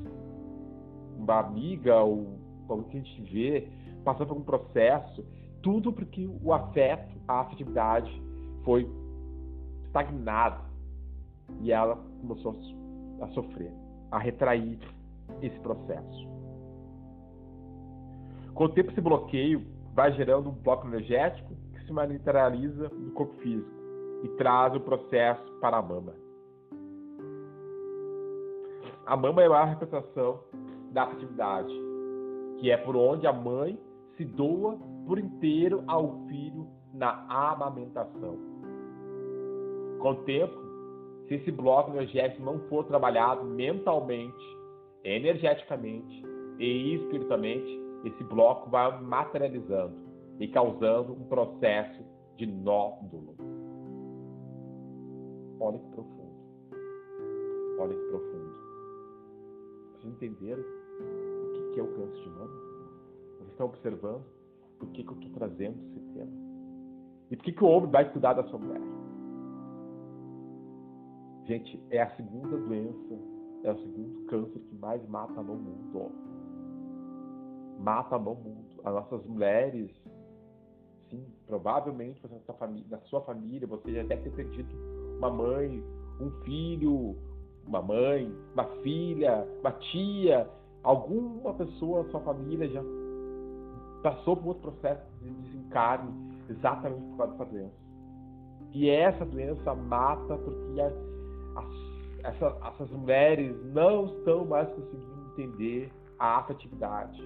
uma 1.17 1.38
amiga 1.41 1.97
ou 2.03 2.38
alguém 2.69 2.88
que 2.91 2.99
a 2.99 3.00
gente 3.00 3.33
vê, 3.33 3.69
passando 4.07 4.29
por 4.29 4.37
um 4.37 4.45
processo, 4.45 5.27
tudo 5.61 5.93
porque 5.93 6.31
o 6.45 6.53
afeto, 6.53 7.17
a 7.27 7.41
afetividade 7.41 8.23
foi 8.65 8.89
estagnada 9.85 10.61
e 11.61 11.73
ela 11.73 11.97
começou 12.21 12.57
a 13.21 13.27
sofrer, 13.29 13.73
a 14.13 14.19
retrair 14.19 14.79
esse 15.43 15.59
processo. 15.59 16.29
Com 18.55 18.67
o 18.67 18.69
tempo, 18.69 18.93
esse 18.93 19.01
bloqueio 19.01 19.67
vai 19.93 20.13
gerando 20.13 20.51
um 20.51 20.53
bloco 20.53 20.87
energético 20.87 21.57
que 21.73 21.85
se 21.85 21.93
materializa 21.93 22.89
no 22.89 23.11
corpo 23.11 23.35
físico 23.43 23.69
e 24.23 24.29
traz 24.37 24.73
o 24.77 24.81
processo 24.81 25.43
para 25.61 25.79
a 25.79 25.83
mama. 25.83 26.15
A 29.05 29.17
mama 29.17 29.43
é 29.43 29.47
a 29.47 29.65
representação 29.65 30.41
da 30.93 31.03
afetividade, 31.03 31.73
que 32.61 32.71
é 32.71 32.77
por 32.77 32.95
onde 32.95 33.27
a 33.27 33.33
mãe 33.33 33.79
se 34.17 34.25
doa 34.25 34.79
por 35.07 35.19
inteiro 35.19 35.83
ao 35.87 36.27
filho 36.29 36.67
na 36.93 37.27
amamentação. 37.29 38.39
Com 40.01 40.11
o 40.11 40.25
tempo, 40.25 40.57
se 41.29 41.35
esse 41.35 41.51
bloco 41.51 41.91
energético 41.91 42.43
não 42.43 42.59
for 42.69 42.85
trabalhado 42.85 43.45
mentalmente, 43.45 44.57
energeticamente 45.05 46.23
e 46.59 46.95
espiritualmente, 46.95 47.81
esse 48.05 48.25
bloco 48.25 48.71
vai 48.71 49.01
materializando 49.03 49.95
e 50.39 50.49
causando 50.49 51.13
um 51.13 51.25
processo 51.25 52.05
de 52.37 52.47
nódulo. 52.47 53.35
Olha 55.61 55.79
que 55.79 55.89
profundo. 55.89 56.37
Olha 57.79 57.95
que 57.95 58.05
profundo. 58.11 58.57
Vocês 59.93 60.15
entenderam 60.15 60.63
o 60.63 61.73
que 61.73 61.81
é 61.81 61.83
o 61.83 61.95
câncer 61.95 62.23
de 62.23 62.31
mama? 62.31 62.75
Vocês 63.37 63.50
estão 63.50 63.66
observando 63.66 64.25
por 64.78 64.88
que, 64.90 65.02
que 65.02 65.11
eu 65.11 65.14
estou 65.14 65.33
trazendo 65.33 65.78
esse 65.97 66.12
tema? 66.12 66.33
E 67.31 67.37
por 67.37 67.45
que, 67.45 67.52
que 67.52 67.64
o 67.64 67.69
homem 67.69 67.90
vai 67.90 68.11
cuidar 68.11 68.35
da 68.35 68.45
sua 68.45 68.59
mulher? 68.59 68.81
Gente, 71.45 71.81
é 71.90 72.02
a 72.02 72.11
segunda 72.16 72.57
doença, 72.57 73.19
é 73.62 73.73
o 73.73 73.78
segundo 73.78 74.26
câncer 74.26 74.59
que 74.59 74.75
mais 74.75 75.07
mata 75.09 75.43
no 75.43 75.55
mundo 75.55 76.26
mata 77.78 78.19
no 78.19 78.35
mundo. 78.35 78.64
As 78.85 78.95
nossas 78.95 79.25
mulheres, 79.26 79.90
sim, 81.11 81.25
provavelmente 81.47 82.21
você, 82.21 82.35
na, 82.35 82.40
sua 82.40 82.69
na 82.88 82.99
sua 83.07 83.21
família 83.23 83.66
você 83.66 83.93
já 83.93 84.02
deve 84.02 84.23
ter 84.23 84.33
perdido 84.33 84.69
uma 85.19 85.31
mãe, 85.31 85.83
um 86.21 86.31
filho, 86.45 87.16
uma 87.66 87.83
mãe, 87.83 88.33
uma 88.52 88.64
filha, 88.83 89.47
uma 89.61 89.73
tia, 89.73 90.49
alguma 90.83 91.55
pessoa 91.55 92.05
da 92.05 92.11
sua 92.11 92.21
família 92.21 92.69
já 92.69 92.83
passou 94.07 94.37
por 94.37 94.49
outro 94.51 94.71
processo 94.71 95.03
de 95.21 95.29
desencarne 95.31 96.13
exatamente 96.49 97.03
por 97.11 97.17
causa 97.17 97.33
dessa 97.33 97.45
doença. 97.51 97.75
E 98.73 98.89
essa 98.89 99.25
doença 99.25 99.75
mata 99.75 100.39
porque 100.39 100.81
as, 100.81 100.95
essa, 102.23 102.57
essas 102.69 102.91
mulheres 102.93 103.57
não 103.75 104.07
estão 104.07 104.45
mais 104.45 104.69
conseguindo 104.69 105.33
entender 105.33 105.93
a 106.21 106.39
afetividade. 106.39 107.21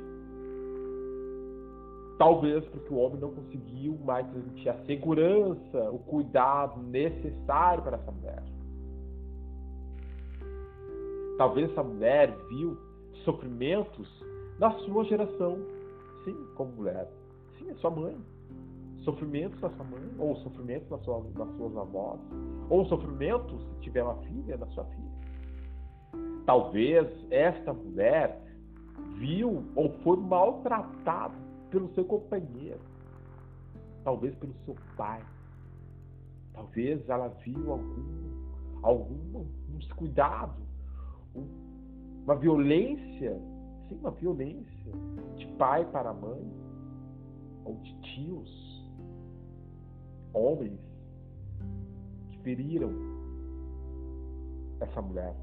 Talvez 2.17 2.65
porque 2.69 2.95
o 2.95 2.97
homem 2.97 3.21
não 3.21 3.35
conseguiu 3.35 3.99
mais 4.03 4.27
transmitir 4.29 4.73
a 4.73 4.85
segurança, 4.87 5.91
o 5.91 5.99
cuidado 5.99 6.81
necessário 6.83 7.83
para 7.83 7.99
essa 7.99 8.11
mulher. 8.11 8.43
Talvez 11.37 11.71
essa 11.71 11.83
mulher 11.83 12.35
viu 12.49 12.79
sofrimentos 13.25 14.09
na 14.59 14.71
sua 14.81 15.05
geração, 15.05 15.59
sim, 16.25 16.37
como 16.57 16.73
mulher. 16.73 17.09
Sim, 17.59 17.71
é 17.71 17.75
sua 17.75 17.91
mãe. 17.91 18.17
Sofrimentos 18.99 19.59
da 19.61 19.71
sua 19.71 19.85
mãe, 19.85 20.03
ou 20.19 20.37
sofrimentos 20.37 20.89
das 20.89 21.03
suas, 21.03 21.33
das 21.33 21.49
suas 21.57 21.77
avós, 21.77 22.21
ou 22.69 22.85
sofrimentos, 22.85 23.62
se 23.62 23.81
tiver 23.81 24.03
uma 24.03 24.17
filha, 24.17 24.59
da 24.59 24.67
sua 24.69 24.85
filha. 24.85 25.11
Talvez 26.45 27.09
esta 27.31 27.73
mulher 27.73 28.39
viu 29.17 29.65
ou 29.75 29.91
foi 30.03 30.17
maltratada 30.17 31.35
pelo 31.71 31.89
seu 31.95 32.05
companheiro, 32.05 32.81
talvez 34.05 34.35
pelo 34.37 34.53
seu 34.65 34.77
pai. 34.97 35.23
Talvez 36.53 37.09
ela 37.09 37.29
viu 37.45 37.73
algum, 37.73 38.83
algum 38.83 39.47
um 39.73 39.79
descuidado, 39.79 40.61
um, 41.35 41.47
uma 42.25 42.35
violência, 42.35 43.41
sim, 43.91 43.99
uma 43.99 44.13
violência 44.13 44.93
de 45.37 45.47
pai 45.59 45.85
para 45.91 46.15
mãe, 46.15 46.51
ou 47.65 47.75
de 47.77 47.95
tios, 48.01 48.91
homens 50.33 50.81
que 52.31 52.39
feriram 52.39 52.91
essa 54.81 55.03
mulher. 55.03 55.35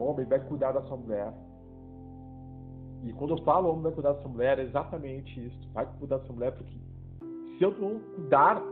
homem 0.00 0.24
vai 0.26 0.38
cuidar 0.46 0.70
da 0.70 0.80
sua 0.82 0.96
mulher 0.96 1.34
E 3.02 3.12
quando 3.14 3.36
eu 3.36 3.42
falo 3.42 3.68
homem 3.68 3.82
vai 3.82 3.92
cuidar 3.92 4.12
dessa 4.12 4.28
mulher, 4.28 4.58
é 4.60 4.62
exatamente 4.62 5.44
isso. 5.44 5.68
Vai 5.72 5.86
cuidar 5.98 6.18
dessa 6.18 6.32
mulher 6.32 6.52
porque 6.52 6.78
se 7.56 7.64
eu 7.64 7.72
não 7.78 7.98
cuidar 8.14 8.62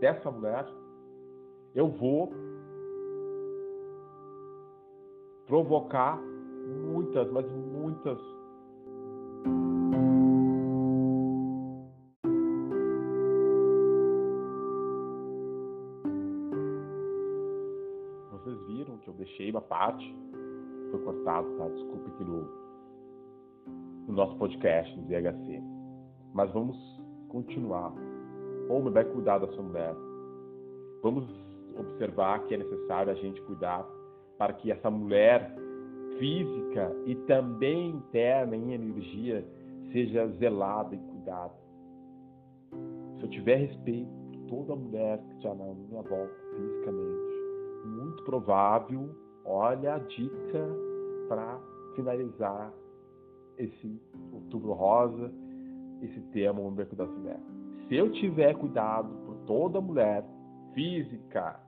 dessa 0.00 0.30
mulher, 0.30 0.66
eu 1.74 1.88
vou 1.88 2.32
provocar 5.50 6.16
muitas, 6.86 7.28
mas 7.32 7.44
muitas 7.50 8.18
Vocês 18.30 18.66
viram 18.68 18.96
que 18.98 19.08
eu 19.08 19.14
deixei 19.14 19.50
uma 19.50 19.60
parte, 19.60 20.16
foi 20.92 21.00
cortado, 21.00 21.48
tá? 21.58 21.68
Desculpe 21.68 22.10
aqui 22.10 22.24
no, 22.24 22.48
no 24.06 24.14
nosso 24.14 24.36
podcast 24.36 24.96
do 24.98 25.02
DHC. 25.08 25.60
Mas 26.32 26.50
vamos 26.52 26.76
continuar. 27.28 27.92
Homem 28.70 28.92
vai 28.92 29.04
cuidar 29.04 29.38
da 29.38 29.48
sua 29.48 29.62
mulher. 29.64 29.94
Vamos 31.02 31.28
observar 31.76 32.38
que 32.46 32.54
é 32.54 32.58
necessário 32.58 33.12
a 33.12 33.16
gente 33.16 33.42
cuidar 33.42 33.84
para 34.40 34.54
que 34.54 34.72
essa 34.72 34.90
mulher 34.90 35.54
física 36.18 36.96
e 37.04 37.14
também 37.26 37.90
interna 37.90 38.56
em 38.56 38.72
energia 38.72 39.46
seja 39.92 40.28
zelada 40.38 40.94
e 40.94 40.98
cuidada. 40.98 41.52
Se 43.18 43.24
eu 43.24 43.28
tiver 43.28 43.56
respeito 43.56 44.10
por 44.32 44.46
toda 44.48 44.76
mulher 44.76 45.18
que 45.18 45.34
está 45.34 45.54
na 45.54 45.74
minha 45.74 46.00
volta 46.00 46.34
fisicamente, 46.56 47.84
muito 47.84 48.22
provável, 48.24 49.14
olha 49.44 49.96
a 49.96 49.98
dica 49.98 50.66
para 51.28 51.60
finalizar 51.94 52.72
esse 53.58 54.00
outubro 54.32 54.72
rosa, 54.72 55.30
esse 56.00 56.20
tema, 56.32 56.62
o 56.62 56.70
Mercúrio 56.70 57.04
da 57.04 57.12
Mulher. 57.12 57.40
Se 57.88 57.94
eu 57.94 58.10
tiver 58.12 58.54
cuidado 58.54 59.10
por 59.26 59.36
toda 59.46 59.82
mulher 59.82 60.24
física, 60.72 61.60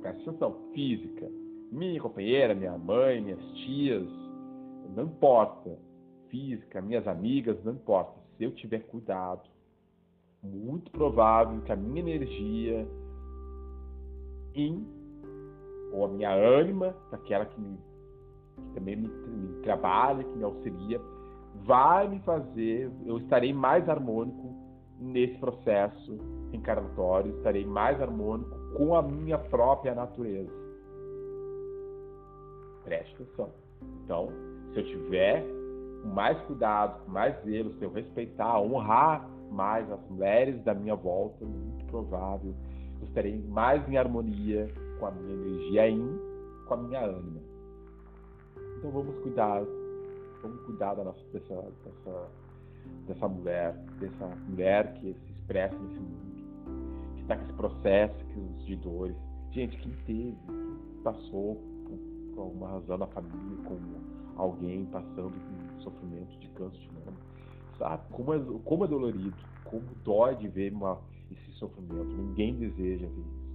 presta 0.00 0.30
atenção, 0.30 0.56
física, 0.72 1.30
minha 1.70 2.00
companheira, 2.00 2.54
minha 2.54 2.76
mãe, 2.76 3.20
minhas 3.20 3.42
tias, 3.64 4.08
não 4.94 5.04
importa, 5.04 5.78
física, 6.28 6.80
minhas 6.80 7.06
amigas, 7.06 7.62
não 7.64 7.72
importa. 7.72 8.18
Se 8.36 8.44
eu 8.44 8.52
tiver 8.52 8.80
cuidado, 8.86 9.42
muito 10.42 10.90
provável 10.90 11.60
que 11.62 11.72
a 11.72 11.76
minha 11.76 12.00
energia 12.00 12.86
em 14.54 14.86
ou 15.92 16.04
a 16.04 16.08
minha 16.08 16.30
ânima, 16.30 16.94
aquela 17.12 17.46
que, 17.46 17.60
me, 17.60 17.78
que 18.56 18.74
também 18.74 18.96
me, 18.96 19.08
me 19.08 19.62
trabalha, 19.62 20.24
que 20.24 20.36
me 20.36 20.44
auxilia, 20.44 21.00
vai 21.64 22.08
me 22.08 22.18
fazer, 22.20 22.90
eu 23.04 23.18
estarei 23.18 23.52
mais 23.52 23.88
harmônico 23.88 24.54
nesse 24.98 25.38
processo 25.38 26.18
encarnatório, 26.52 27.36
estarei 27.36 27.64
mais 27.64 28.00
harmônico 28.00 28.50
com 28.76 28.94
a 28.94 29.02
minha 29.02 29.38
própria 29.38 29.94
natureza. 29.94 30.65
Preste 32.86 33.14
atenção. 33.20 33.50
Então, 34.04 34.28
se 34.72 34.78
eu 34.78 34.84
tiver 34.84 35.44
mais 36.04 36.40
cuidado, 36.42 37.04
com 37.04 37.10
mais 37.10 37.34
zelo, 37.44 37.74
se 37.74 37.84
eu 37.84 37.90
respeitar, 37.90 38.60
honrar 38.60 39.28
mais 39.50 39.90
as 39.90 40.00
mulheres 40.08 40.62
da 40.62 40.72
minha 40.72 40.94
volta, 40.94 41.44
muito 41.44 41.84
provável, 41.86 42.54
eu 43.00 43.08
estarei 43.08 43.36
mais 43.48 43.86
em 43.88 43.96
harmonia 43.96 44.68
com 45.00 45.06
a 45.06 45.10
minha 45.10 45.34
energia 45.34 45.88
yin, 45.88 46.16
com 46.68 46.74
a 46.74 46.76
minha 46.76 47.00
ânima. 47.00 47.40
Então 48.78 48.90
vamos 48.92 49.18
cuidar, 49.20 49.62
vamos 50.40 50.60
cuidar 50.62 50.94
da 50.94 51.02
nossa, 51.02 51.20
dessa, 51.32 51.54
dessa, 51.84 52.28
dessa 53.08 53.28
mulher, 53.28 53.74
dessa 53.98 54.26
mulher 54.48 54.94
que 54.94 55.12
se 55.12 55.32
expressa 55.32 55.76
nesse 55.76 55.98
mundo, 55.98 57.14
que 57.16 57.22
está 57.22 57.36
com 57.36 57.42
esse 57.42 57.52
processo 57.54 58.24
de 58.64 58.76
dores. 58.76 59.16
Gente, 59.50 59.76
quem 59.78 59.92
teve, 60.06 60.36
quem 60.46 61.02
passou 61.02 61.60
por 62.36 62.42
alguma 62.42 62.68
razão 62.68 62.98
na 62.98 63.06
família, 63.06 63.64
como 63.64 63.80
alguém 64.36 64.84
passando 64.86 65.32
por 65.32 65.82
sofrimento 65.82 66.38
de 66.38 66.48
câncer 66.48 66.78
de 66.78 66.92
mama, 66.92 67.16
sabe 67.78 68.04
como 68.12 68.34
é, 68.34 68.40
como 68.64 68.84
é 68.84 68.88
dolorido, 68.88 69.36
como 69.64 69.82
dói 70.04 70.36
de 70.36 70.46
ver 70.48 70.72
uma, 70.72 71.00
esse 71.30 71.50
sofrimento. 71.52 72.14
Ninguém 72.14 72.54
deseja 72.54 73.06
ver 73.06 73.20
isso. 73.20 73.46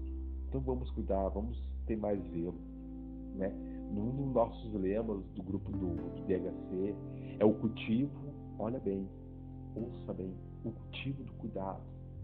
Então 0.50 0.62
vamos 0.62 0.90
cuidar, 0.92 1.30
vamos 1.30 1.58
ter 1.86 1.96
mais 1.96 2.20
zelo, 2.32 2.56
né? 3.36 3.50
Num 3.94 4.10
dos 4.10 4.34
nossos 4.34 4.74
lemas 4.74 5.24
do 5.36 5.44
grupo 5.44 5.72
do, 5.72 5.96
do 5.96 6.22
DHC 6.26 6.96
é 7.40 7.46
o 7.46 7.54
cultivo, 7.54 8.12
olha 8.58 8.80
bem, 8.80 9.08
ouça 9.76 10.14
bem, 10.14 10.34
o 10.64 10.72
cultivo 10.72 11.24
do 11.24 11.32
cuidado. 11.34 11.82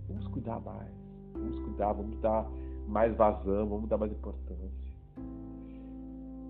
Vamos 0.08 0.28
cuidar 0.30 0.60
mais, 0.62 0.92
vamos 1.34 1.60
cuidar, 1.60 1.94
vamos 1.94 2.20
dar 2.22 2.50
mais 2.88 3.16
vazão, 3.16 3.68
vamos 3.68 3.90
dar 3.90 3.98
mais 3.98 4.12
importância. 4.12 4.88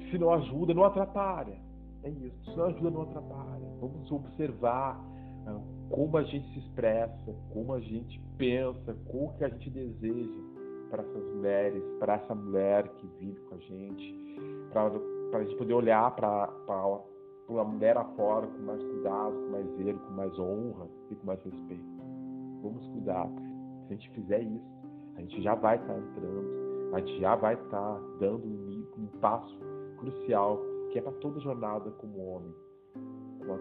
Se 0.09 0.17
não 0.17 0.33
ajuda, 0.33 0.73
não 0.73 0.83
atrapalha. 0.83 1.57
É 2.03 2.09
isso. 2.09 2.51
Se 2.51 2.55
não 2.55 2.65
ajuda, 2.65 2.89
não 2.89 3.01
atrapalha. 3.03 3.67
Vamos 3.79 4.11
observar 4.11 4.99
ah, 5.47 5.59
como 5.89 6.17
a 6.17 6.23
gente 6.23 6.47
se 6.53 6.59
expressa, 6.59 7.35
como 7.53 7.73
a 7.73 7.79
gente 7.79 8.19
pensa, 8.37 8.95
como 9.09 9.33
que 9.37 9.43
a 9.43 9.49
gente 9.49 9.69
deseja 9.69 10.41
para 10.89 11.03
essas 11.03 11.35
mulheres, 11.35 11.83
para 11.99 12.15
essa 12.15 12.35
mulher 12.35 12.87
que 12.87 13.07
vive 13.19 13.39
com 13.41 13.55
a 13.55 13.57
gente, 13.59 14.37
para 14.71 15.39
a 15.39 15.43
gente 15.43 15.55
poder 15.57 15.73
olhar 15.73 16.15
para 16.15 16.49
uma 17.49 17.63
mulher 17.63 17.95
lá 17.95 18.05
fora 18.15 18.47
com 18.47 18.63
mais 18.63 18.81
cuidado, 18.81 19.33
com 19.33 19.51
mais 19.51 19.77
zelo, 19.77 19.99
com 19.99 20.13
mais 20.13 20.39
honra 20.39 20.87
e 21.11 21.15
com 21.15 21.27
mais 21.27 21.43
respeito. 21.43 21.83
Vamos 22.61 22.87
cuidar. 22.87 23.27
Se 23.87 23.93
a 23.93 23.95
gente 23.95 24.09
fizer 24.11 24.41
isso, 24.41 24.77
a 25.15 25.21
gente 25.21 25.41
já 25.41 25.55
vai 25.55 25.75
estar 25.77 25.93
tá 25.93 25.99
entrando, 25.99 26.95
a 26.95 26.99
gente 26.99 27.19
já 27.19 27.35
vai 27.35 27.53
estar 27.55 27.69
tá 27.69 28.01
dando 28.19 28.45
um, 28.45 28.85
um 28.97 29.07
passo 29.19 29.66
crucial 29.97 30.59
que 30.91 30.99
é 30.99 31.01
para 31.01 31.11
toda 31.13 31.39
jornada 31.39 31.91
como 31.91 32.17
homem, 32.29 32.53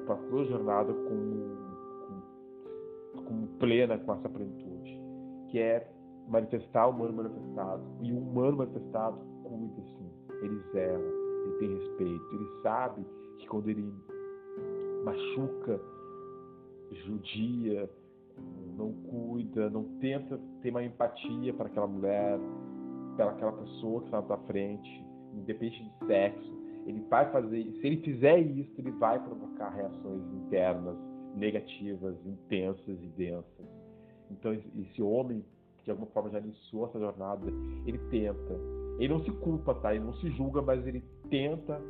para 0.07 0.17
toda 0.17 0.45
jornada 0.45 0.93
como, 0.93 1.57
como, 2.07 3.25
como 3.25 3.47
plena 3.59 3.99
com 3.99 4.15
essa 4.15 4.29
plenitude, 4.29 5.01
que 5.51 5.59
é 5.59 5.91
manifestar 6.29 6.87
o 6.87 6.91
humano 6.91 7.15
manifestado. 7.15 7.83
E 8.03 8.13
o 8.13 8.19
humano 8.19 8.59
manifestado 8.59 9.19
cuida, 9.45 9.83
sim. 9.83 10.11
Ele 10.43 10.61
zela, 10.73 11.05
ele 11.45 11.57
tem 11.59 11.75
respeito, 11.75 12.35
ele 12.35 12.63
sabe 12.63 13.07
que 13.39 13.47
quando 13.49 13.69
ele 13.69 13.93
machuca, 15.05 15.81
judia, 16.91 17.91
não 18.77 18.93
cuida, 18.93 19.71
não 19.71 19.85
tenta 20.01 20.39
ter 20.63 20.71
uma 20.71 20.83
empatia 20.83 21.55
para 21.55 21.67
aquela 21.67 21.87
mulher, 21.87 22.39
para 23.17 23.31
aquela 23.31 23.53
pessoa 23.53 24.01
que 24.01 24.07
está 24.07 24.23
na 24.23 24.37
frente, 24.45 25.06
independente 25.37 25.83
de 25.83 26.07
sexo, 26.07 26.57
ele 26.87 27.05
vai 27.11 27.31
fazer, 27.31 27.65
se 27.81 27.87
ele 27.87 27.97
fizer 27.99 28.39
isso, 28.39 28.73
ele 28.79 28.93
vai 28.93 29.23
provocar 29.23 29.71
reações 29.71 30.23
internas 30.35 30.97
negativas, 31.35 32.15
intensas 32.25 33.03
e 33.03 33.07
densas. 33.17 33.67
Então 34.31 34.53
esse 34.53 35.03
homem 35.03 35.45
de 35.87 35.91
alguma 35.93 36.09
forma 36.09 36.29
já 36.31 36.41
iniciou 36.41 36.87
essa 36.87 36.99
jornada, 36.99 37.47
ele 37.87 37.99
tenta. 38.11 38.61
Ele 38.99 39.13
não 39.13 39.23
se 39.23 39.31
culpa, 39.31 39.73
tá? 39.75 39.95
Ele 39.95 40.05
não 40.05 40.15
se 40.15 40.29
julga, 40.31 40.61
mas 40.61 40.85
ele 40.85 41.03
tenta 41.31 41.81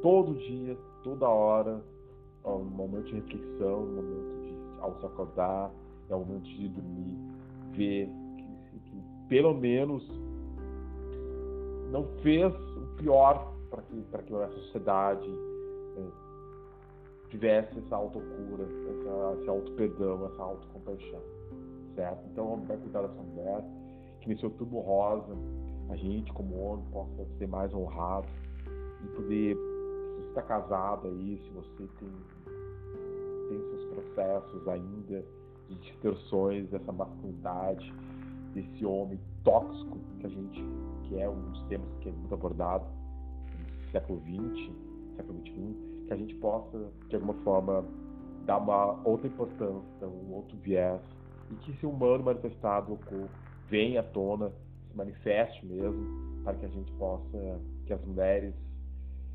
todo 0.00 0.34
dia, 0.34 0.76
toda 1.04 1.28
hora, 1.28 1.82
no 2.44 2.64
momento 2.64 3.04
de 3.04 3.16
reflexão, 3.16 3.84
no 3.84 4.02
momento 4.02 4.46
de 4.46 4.80
ao 4.80 4.98
se 4.98 5.06
acordar, 5.06 5.70
no 6.08 6.20
momento 6.20 6.44
de 6.44 6.68
dormir, 6.68 7.18
ver 7.72 8.08
que, 8.38 8.90
que 8.90 9.02
pelo 9.28 9.52
menos 9.52 10.08
não 11.90 12.04
fez 12.22 12.52
o 12.54 12.96
pior 12.96 13.54
para 13.70 13.82
que, 13.82 14.02
que 14.26 14.34
a 14.34 14.48
sociedade 14.48 15.28
é, 15.96 16.02
tivesse 17.30 17.78
essa 17.78 17.96
autocura, 17.96 18.64
essa, 18.64 19.40
esse 19.40 19.48
auto-perdão, 19.48 20.26
essa 20.26 20.42
autocompaixão, 20.42 21.22
certo? 21.94 22.26
Então, 22.32 22.44
o 22.44 22.52
homem 22.54 22.66
vai 22.66 22.76
cuidar 22.78 23.02
dessa 23.02 23.22
mulher, 23.22 23.64
que 24.20 24.28
nesse 24.28 24.44
outubro 24.44 24.80
rosa, 24.80 25.34
a 25.90 25.96
gente, 25.96 26.32
como 26.32 26.58
homem, 26.58 26.84
possa 26.92 27.26
ser 27.38 27.46
mais 27.48 27.72
honrado 27.72 28.28
e 29.04 29.08
poder, 29.16 29.56
se 29.56 30.28
está 30.28 30.42
casado 30.42 31.08
aí, 31.08 31.40
se 31.44 31.50
você 31.50 31.88
tem, 31.98 32.08
tem 33.48 33.70
seus 33.70 33.84
processos 33.94 34.68
ainda 34.68 35.24
de 35.68 35.74
distorções 35.76 36.68
dessa 36.70 36.92
masculinidade, 36.92 37.92
desse 38.54 38.84
homem 38.84 39.18
tóxico 39.44 39.98
que 40.20 40.26
a 40.26 40.28
gente, 40.28 40.64
que 41.04 41.20
é 41.20 41.28
um 41.28 41.40
dos 41.50 41.62
temas 41.64 41.88
que 42.00 42.08
é 42.08 42.12
muito 42.12 42.34
abordado 42.34 42.84
no 42.84 43.90
século 43.90 44.20
XX, 44.20 44.72
século 45.16 45.40
XXI, 45.40 45.76
que 46.06 46.12
a 46.12 46.16
gente 46.16 46.34
possa, 46.36 46.90
de 47.08 47.14
alguma 47.14 47.34
forma, 47.44 47.84
dar 48.46 48.58
uma 48.58 49.00
outra 49.06 49.26
importância, 49.26 50.06
um 50.06 50.34
outro 50.34 50.56
viés, 50.58 51.00
e 51.50 51.54
que 51.56 51.70
esse 51.72 51.86
humano 51.86 52.24
manifestado 52.24 52.98
venha 53.68 54.00
à 54.00 54.02
tona, 54.02 54.50
se 54.88 54.96
manifeste 54.96 55.64
mesmo, 55.66 56.42
para 56.44 56.56
que 56.56 56.66
a 56.66 56.68
gente 56.68 56.90
possa, 56.92 57.60
que 57.86 57.92
as 57.92 58.04
mulheres 58.04 58.54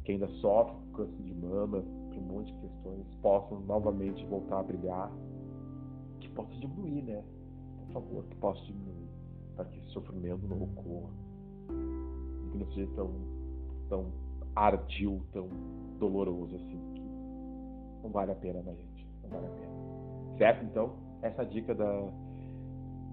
que 0.03 0.11
ainda 0.11 0.27
sofrem 0.41 0.75
com 0.91 1.03
câncer 1.03 1.23
de 1.23 1.33
mama, 1.33 1.83
para 2.09 2.19
um 2.19 2.23
monte 2.23 2.53
de 2.53 2.59
questões 2.59 3.05
possam 3.21 3.59
novamente 3.61 4.25
voltar 4.25 4.59
a 4.59 4.63
brilhar, 4.63 5.11
que 6.19 6.29
possa 6.29 6.53
diminuir, 6.55 7.03
né? 7.03 7.23
Favor, 7.93 8.23
que 8.25 8.35
possa 8.37 8.61
diminuir, 8.65 9.07
para 9.55 9.65
que 9.65 9.79
esse 9.79 9.89
sofrimento 9.89 10.47
não 10.47 10.63
ocorra, 10.63 11.13
e 11.69 12.49
que 12.49 12.57
não 12.57 12.71
seja 12.71 12.91
tão, 12.95 13.11
tão 13.89 14.11
ardil, 14.55 15.21
tão 15.31 15.47
doloroso 15.99 16.55
assim, 16.55 16.79
que 16.93 17.01
não 18.03 18.09
vale 18.11 18.31
a 18.31 18.35
pena, 18.35 18.61
né, 18.61 18.75
gente? 18.75 19.07
Não 19.23 19.29
vale 19.29 19.45
a 19.45 19.49
pena. 19.49 20.37
Certo? 20.37 20.65
Então, 20.65 20.93
essa 21.21 21.45
dica 21.45 21.73
da, 21.73 22.09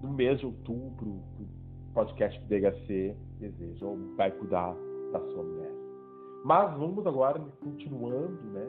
do 0.01 0.09
mês 0.09 0.39
de 0.39 0.45
outubro, 0.45 1.21
do 1.37 1.47
podcast 1.93 2.39
do 2.39 2.47
DHC 2.47 3.15
Desejo, 3.39 3.87
ou 3.87 3.97
vai 4.15 4.31
cuidar 4.31 4.75
da 5.11 5.19
sua 5.19 5.43
mulher. 5.43 5.71
Mas 6.43 6.77
vamos 6.77 7.05
agora 7.05 7.39
continuando, 7.63 8.41
né? 8.51 8.67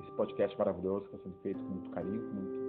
Esse 0.00 0.10
podcast 0.12 0.56
maravilhoso 0.58 1.08
que 1.08 1.16
está 1.16 1.28
sendo 1.28 1.36
feito 1.42 1.58
com 1.58 1.70
muito 1.70 1.90
carinho, 1.90 2.20
com 2.20 2.34
muito, 2.34 2.61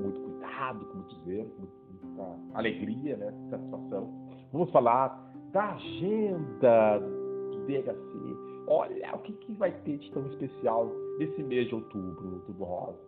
com 0.00 0.08
muito 0.08 0.20
cuidado, 0.20 0.84
com 0.86 0.94
muito 0.94 1.14
zelo, 1.24 1.50
com 1.50 2.06
muita 2.06 2.58
alegria, 2.58 3.16
né? 3.16 3.32
Satisfação. 3.50 4.10
Vamos 4.52 4.70
falar 4.70 5.32
da 5.52 5.74
agenda 5.74 6.98
do 6.98 7.66
DHC. 7.66 8.64
Olha 8.66 9.14
o 9.14 9.18
que, 9.18 9.32
que 9.32 9.52
vai 9.52 9.72
ter 9.82 9.98
de 9.98 10.10
tão 10.12 10.26
especial 10.26 10.90
nesse 11.18 11.42
mês 11.42 11.68
de 11.68 11.74
outubro, 11.74 12.42
Tudo 12.46 12.64
Rosa, 12.64 12.98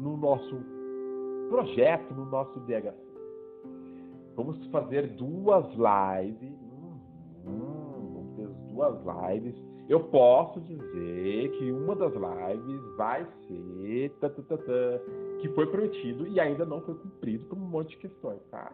no 0.00 0.16
nosso 0.16 0.56
projeto, 1.48 2.14
no 2.14 2.26
nosso 2.26 2.58
DHC. 2.60 3.08
Vamos 4.36 4.64
fazer 4.66 5.08
duas 5.16 5.66
lives. 5.74 6.52
Hum, 7.46 8.12
vamos 8.14 8.36
ter 8.36 8.48
duas 8.72 8.94
lives. 9.04 9.54
Eu 9.88 10.00
posso 10.00 10.60
dizer 10.60 11.50
que 11.52 11.72
uma 11.72 11.96
das 11.96 12.12
lives 12.12 12.96
vai 12.96 13.26
ser 13.46 14.10
tá, 14.20 14.28
tá, 14.28 14.42
tá, 14.42 14.58
que 15.40 15.48
foi 15.50 15.66
prometido 15.66 16.26
e 16.26 16.40
ainda 16.40 16.64
não 16.64 16.80
foi 16.82 16.94
cumprido 16.94 17.44
por 17.46 17.58
um 17.58 17.62
monte 17.62 17.90
de 17.90 17.98
questões, 17.98 18.40
tá? 18.50 18.72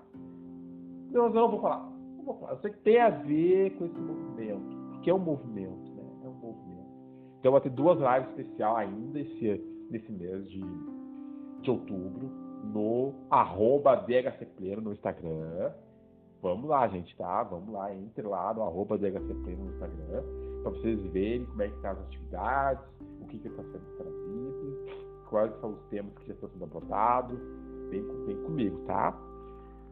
Não, 1.10 1.28
não 1.28 1.50
vou 1.50 1.60
falar. 1.60 1.90
Não 2.16 2.24
vou 2.24 2.38
falar. 2.38 2.52
Eu 2.52 2.58
sei 2.58 2.70
que 2.70 2.78
tem 2.78 3.00
a 3.00 3.10
ver 3.10 3.70
com 3.76 3.86
esse 3.86 3.98
movimento, 3.98 4.76
porque 4.92 5.10
é 5.10 5.14
um 5.14 5.18
movimento, 5.18 5.92
né? 5.94 6.02
É 6.24 6.28
um 6.28 6.34
movimento. 6.34 6.88
Então 7.38 7.52
vai 7.52 7.60
ter 7.60 7.70
duas 7.70 7.98
lives 7.98 8.30
especiais 8.30 8.88
ainda 8.88 9.20
esse, 9.20 9.86
nesse 9.90 10.10
mês 10.12 10.48
de, 10.50 10.62
de 11.60 11.70
outubro 11.70 12.44
no 12.72 13.12
arroba 13.30 13.94
DHCPleiro 13.96 14.80
no 14.80 14.92
Instagram. 14.92 15.72
Vamos 16.40 16.68
lá, 16.68 16.86
gente, 16.88 17.16
tá? 17.16 17.42
Vamos 17.42 17.72
lá, 17.72 17.94
entre 17.94 18.26
lá 18.26 18.52
no 18.52 18.62
arroba 18.62 18.98
DHCPleiro 18.98 19.62
no 19.62 19.72
Instagram, 19.72 20.22
para 20.62 20.70
vocês 20.72 21.00
verem 21.12 21.44
como 21.46 21.62
é 21.62 21.68
que 21.68 21.80
tá 21.80 21.90
as 21.90 21.98
atividades, 22.00 22.84
o 23.20 23.26
que 23.26 23.36
está 23.36 23.62
sendo 23.62 23.96
trazido, 23.96 24.23
quais 25.34 25.60
são 25.60 25.72
os 25.72 25.82
temas 25.90 26.14
que 26.18 26.28
já 26.28 26.34
estão 26.34 26.48
sendo 26.48 26.62
abordados. 26.62 27.36
Vem, 27.90 28.04
vem 28.24 28.36
comigo, 28.44 28.78
tá? 28.86 29.12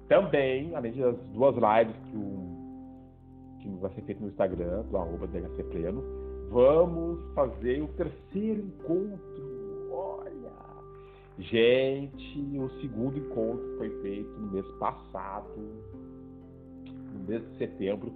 Também, 0.09 0.73
além 0.77 0.93
das 0.93 1.19
duas 1.35 1.57
lives 1.57 1.97
que, 2.05 2.17
o, 2.17 3.59
que 3.59 3.69
vai 3.81 3.93
ser 3.95 4.03
feito 4.03 4.23
no 4.23 4.29
Instagram, 4.29 4.83
do 4.83 4.97
arroba 4.97 5.27
DHCPleno, 5.27 6.01
vamos 6.49 7.21
fazer 7.35 7.83
o 7.83 7.89
terceiro 7.89 8.63
encontro 8.63 9.53
Gente, 11.39 12.39
o 12.57 12.71
segundo 12.81 13.19
encontro 13.19 13.77
foi 13.79 13.91
feito 14.03 14.31
no 14.39 14.53
mês 14.53 14.67
passado, 14.79 15.49
no 17.13 17.21
mês 17.27 17.43
de 17.51 17.59
setembro. 17.59 18.13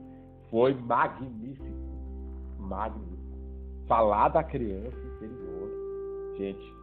Foi 0.48 0.74
magnífico. 0.74 1.66
Magnífico. 2.60 3.16
Falar 3.88 4.28
da 4.28 4.44
criança 4.44 4.96
interior. 5.16 5.70
Gente, 6.36 6.76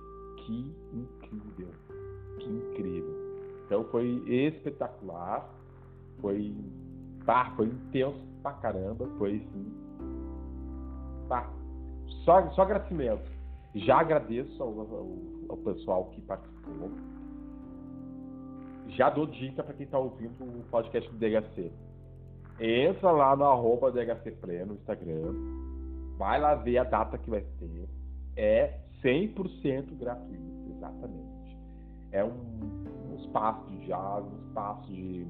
que 0.46 0.76
incrível. 0.94 1.70
Que 2.40 2.50
incrível. 2.50 3.16
Então 3.66 3.84
foi 3.86 4.24
espetacular. 4.28 5.50
Foi, 6.20 6.56
pá, 7.26 7.52
foi 7.56 7.68
intenso 7.68 8.20
pra 8.42 8.54
caramba. 8.54 9.08
Foi 9.18 9.36
assim. 9.36 9.74
Pá, 11.28 11.50
só, 12.24 12.50
só 12.52 12.62
agradecimento. 12.64 13.32
Já 13.76 14.00
agradeço 14.00 14.62
ao, 14.62 14.80
ao, 14.80 15.10
ao 15.50 15.58
pessoal 15.58 16.06
que 16.12 16.22
participou. 16.22 16.92
Já 18.90 19.10
dou 19.10 19.26
dica 19.26 19.64
para 19.64 19.74
quem 19.74 19.86
está 19.86 19.98
ouvindo 19.98 20.44
o 20.44 20.64
podcast 20.70 21.10
do 21.10 21.18
DHC. 21.18 21.72
Entra 22.60 23.12
lá 23.12 23.36
no 23.36 23.46
arroba 23.46 23.92
DHC 23.92 24.32
Play 24.40 24.64
no 24.66 24.76
Instagram. 24.76 25.34
Vai 26.18 26.40
lá 26.40 26.54
ver 26.54 26.78
a 26.78 26.84
data 26.84 27.18
que 27.18 27.30
vai 27.30 27.42
ter. 27.42 27.90
É 28.36 28.83
100% 29.04 29.98
gratuito, 29.98 30.72
exatamente. 30.72 31.58
É 32.12 32.24
um, 32.24 32.32
um 33.12 33.16
espaço 33.16 33.70
de 33.70 33.86
diálogo, 33.86 34.32
um 34.36 34.48
espaço 34.48 34.88
de, 34.88 35.28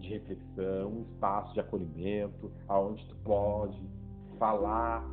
de 0.00 0.08
reflexão, 0.08 0.90
um 0.90 1.02
espaço 1.02 1.54
de 1.54 1.60
acolhimento, 1.60 2.52
aonde 2.68 3.04
tu 3.06 3.16
pode 3.24 3.80
falar 4.38 5.04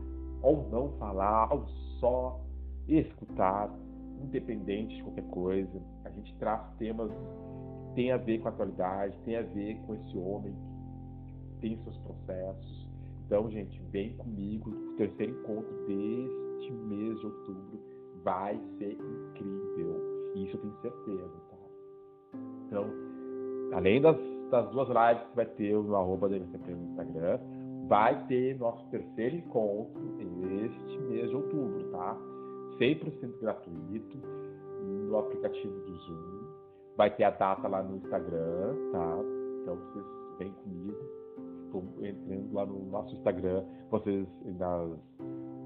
ou 0.41 0.69
não 0.69 0.91
falar, 0.97 1.53
ou 1.53 1.65
só 1.99 2.39
escutar, 2.87 3.73
independente 4.21 4.95
de 4.95 5.03
qualquer 5.03 5.27
coisa. 5.29 5.81
A 6.03 6.09
gente 6.09 6.35
traz 6.35 6.61
temas 6.77 7.09
que 7.09 7.95
têm 7.95 8.11
a 8.11 8.17
ver 8.17 8.39
com 8.39 8.49
a 8.49 8.51
atualidade, 8.51 9.17
tem 9.23 9.37
a 9.37 9.41
ver 9.41 9.79
com 9.85 9.95
esse 9.95 10.17
homem 10.17 10.53
que 11.25 11.61
tem 11.61 11.77
seus 11.83 11.97
processos. 11.99 12.87
Então, 13.25 13.49
gente, 13.49 13.81
vem 13.89 14.15
comigo. 14.17 14.71
Terceiro 14.97 15.39
encontro 15.39 15.87
deste 15.87 16.71
mês 16.73 17.19
de 17.19 17.25
outubro 17.25 17.82
vai 18.23 18.59
ser 18.77 18.93
incrível. 18.93 20.01
Isso 20.35 20.57
eu 20.57 20.61
tenho 20.61 20.81
certeza, 20.81 21.33
tá? 21.49 22.37
Então, 22.67 22.85
além 23.73 24.01
das, 24.01 24.17
das 24.49 24.69
duas 24.71 24.87
lives 24.89 25.27
que 25.29 25.35
vai 25.35 25.45
ter 25.45 25.73
no 25.73 25.95
arroba 25.95 26.29
da 26.29 26.37
no 26.37 26.45
Instagram, 26.45 27.39
vai 27.87 28.25
ter 28.27 28.57
nosso 28.57 28.85
terceiro 28.89 29.35
encontro 29.35 30.01
este 30.19 30.97
mês 31.01 31.29
de 31.29 31.35
outubro, 31.35 31.83
tá? 31.91 32.17
100% 32.79 33.39
gratuito 33.39 34.17
no 34.81 35.17
aplicativo 35.17 35.79
do 35.81 35.95
Zoom. 35.97 36.43
Vai 36.95 37.15
ter 37.15 37.23
a 37.23 37.31
data 37.31 37.67
lá 37.67 37.83
no 37.83 37.97
Instagram, 37.97 38.75
tá? 38.91 39.17
Então 39.61 39.75
vocês 39.75 40.05
vêm 40.39 40.51
comigo, 40.63 40.97
entrando 42.01 42.53
lá 42.53 42.65
no 42.65 42.85
nosso 42.89 43.15
Instagram, 43.15 43.63
vocês 43.89 44.27
nas, 44.57 44.99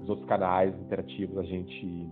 nos 0.00 0.08
outros 0.08 0.28
canais 0.28 0.74
interativos 0.80 1.38
a 1.38 1.42
gente 1.42 2.08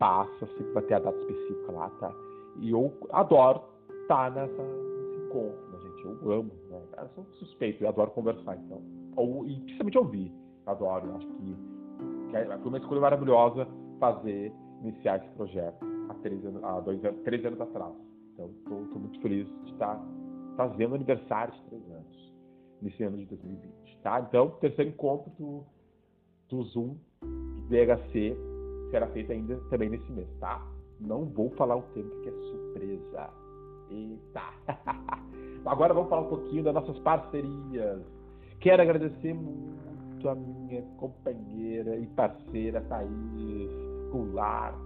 passa, 0.00 0.46
sempre 0.46 0.72
vai 0.72 0.82
ter 0.84 0.94
a 0.94 0.98
data 0.98 1.18
específica 1.18 1.72
lá, 1.72 1.90
tá? 2.00 2.12
E 2.58 2.70
eu 2.70 2.92
adoro 3.12 3.62
estar 4.02 4.30
nessa, 4.32 4.62
nesse 4.62 5.26
encontro, 5.26 5.70
né, 5.70 5.78
gente? 5.82 6.04
Eu 6.04 6.32
amo, 6.32 6.50
né? 6.70 6.82
Eu 6.98 7.08
sou 7.14 7.24
suspeito, 7.34 7.84
eu 7.84 7.88
adoro 7.88 8.10
conversar, 8.10 8.56
então. 8.56 8.82
Ou, 9.14 9.46
e 9.46 9.60
principalmente 9.60 9.98
ouvir. 9.98 10.32
Adoro, 10.66 11.14
acho 11.16 11.26
que, 11.26 11.56
que 12.30 12.36
é, 12.36 12.46
foi 12.46 12.68
uma 12.68 12.78
escolha 12.78 13.00
maravilhosa 13.00 13.68
fazer, 13.98 14.52
iniciar 14.82 15.18
esse 15.18 15.28
projeto 15.34 15.84
há 16.08 16.14
três 16.14 16.44
anos, 16.44 16.64
há 16.64 16.80
dois 16.80 17.04
anos, 17.04 17.22
três 17.22 17.44
anos 17.44 17.60
atrás. 17.60 17.92
Então, 18.32 18.50
estou 18.58 19.00
muito 19.00 19.20
feliz 19.20 19.46
de 19.64 19.72
estar 19.72 20.00
fazendo 20.56 20.94
aniversário 20.94 21.52
de 21.52 21.62
três 21.64 21.90
anos, 21.90 22.32
nesse 22.80 23.02
ano 23.02 23.18
de 23.18 23.26
2020. 23.26 23.98
Tá? 24.02 24.20
Então, 24.20 24.50
terceiro 24.60 24.90
encontro 24.90 25.30
do, 25.38 25.62
do 26.48 26.62
Zoom 26.64 26.96
do 27.20 27.68
DHC 27.68 28.49
será 28.90 29.06
feito 29.08 29.32
ainda 29.32 29.56
também 29.70 29.88
nesse 29.88 30.10
mês, 30.12 30.28
tá? 30.38 30.66
Não 31.00 31.24
vou 31.24 31.50
falar 31.50 31.76
o 31.76 31.82
tempo 31.94 32.08
porque 32.10 32.28
é 32.28 32.32
surpresa. 32.32 33.30
Eita! 33.90 34.42
Agora 35.64 35.94
vamos 35.94 36.08
falar 36.08 36.22
um 36.22 36.28
pouquinho 36.28 36.62
das 36.62 36.74
nossas 36.74 36.98
parcerias. 37.00 38.00
Quero 38.60 38.82
agradecer 38.82 39.34
muito 39.34 40.28
a 40.28 40.34
minha 40.34 40.82
companheira 40.98 41.96
e 41.96 42.06
parceira 42.08 42.80
Thaís 42.82 43.70
Goulart. 44.10 44.76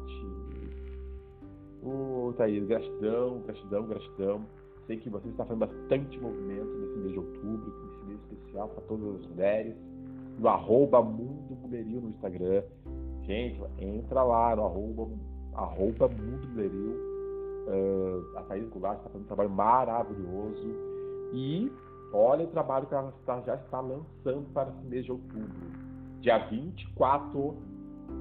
Ô, 1.82 2.28
oh, 2.28 2.32
Thaís, 2.34 2.64
gratidão, 2.66 3.40
gratidão, 3.40 3.86
gratidão. 3.86 4.46
Sei 4.86 4.96
que 4.98 5.10
você 5.10 5.28
está 5.28 5.44
fazendo 5.44 5.66
bastante 5.66 6.18
movimento 6.20 6.66
nesse 6.78 6.98
mês 6.98 7.12
de 7.12 7.18
outubro, 7.18 7.72
nesse 7.86 8.04
mês 8.06 8.20
especial 8.30 8.68
para 8.68 8.82
todas 8.84 9.20
as 9.20 9.26
mulheres. 9.28 9.74
No 10.38 10.48
arroba 10.48 11.02
Mundo 11.02 11.56
Mulheril 11.62 12.00
no 12.00 12.10
Instagram. 12.10 12.62
Gente, 13.26 13.60
entra 13.78 14.22
lá 14.22 14.54
no 14.54 14.64
arroba, 14.64 15.08
arroba 15.54 16.08
Mundo. 16.08 17.14
Uh, 17.66 18.36
a 18.36 18.42
Thaís 18.42 18.68
Goulart 18.68 18.98
está 18.98 19.08
fazendo 19.08 19.22
um 19.22 19.26
trabalho 19.26 19.50
maravilhoso. 19.50 20.68
E 21.32 21.72
olha 22.12 22.44
o 22.44 22.48
trabalho 22.48 22.86
que 22.86 22.94
ela 22.94 23.12
está, 23.20 23.40
já 23.40 23.54
está 23.54 23.80
lançando 23.80 24.52
para 24.52 24.70
esse 24.70 24.86
mês 24.86 25.04
de 25.04 25.12
outubro. 25.12 25.48
Dia 26.20 26.38
24 26.38 27.56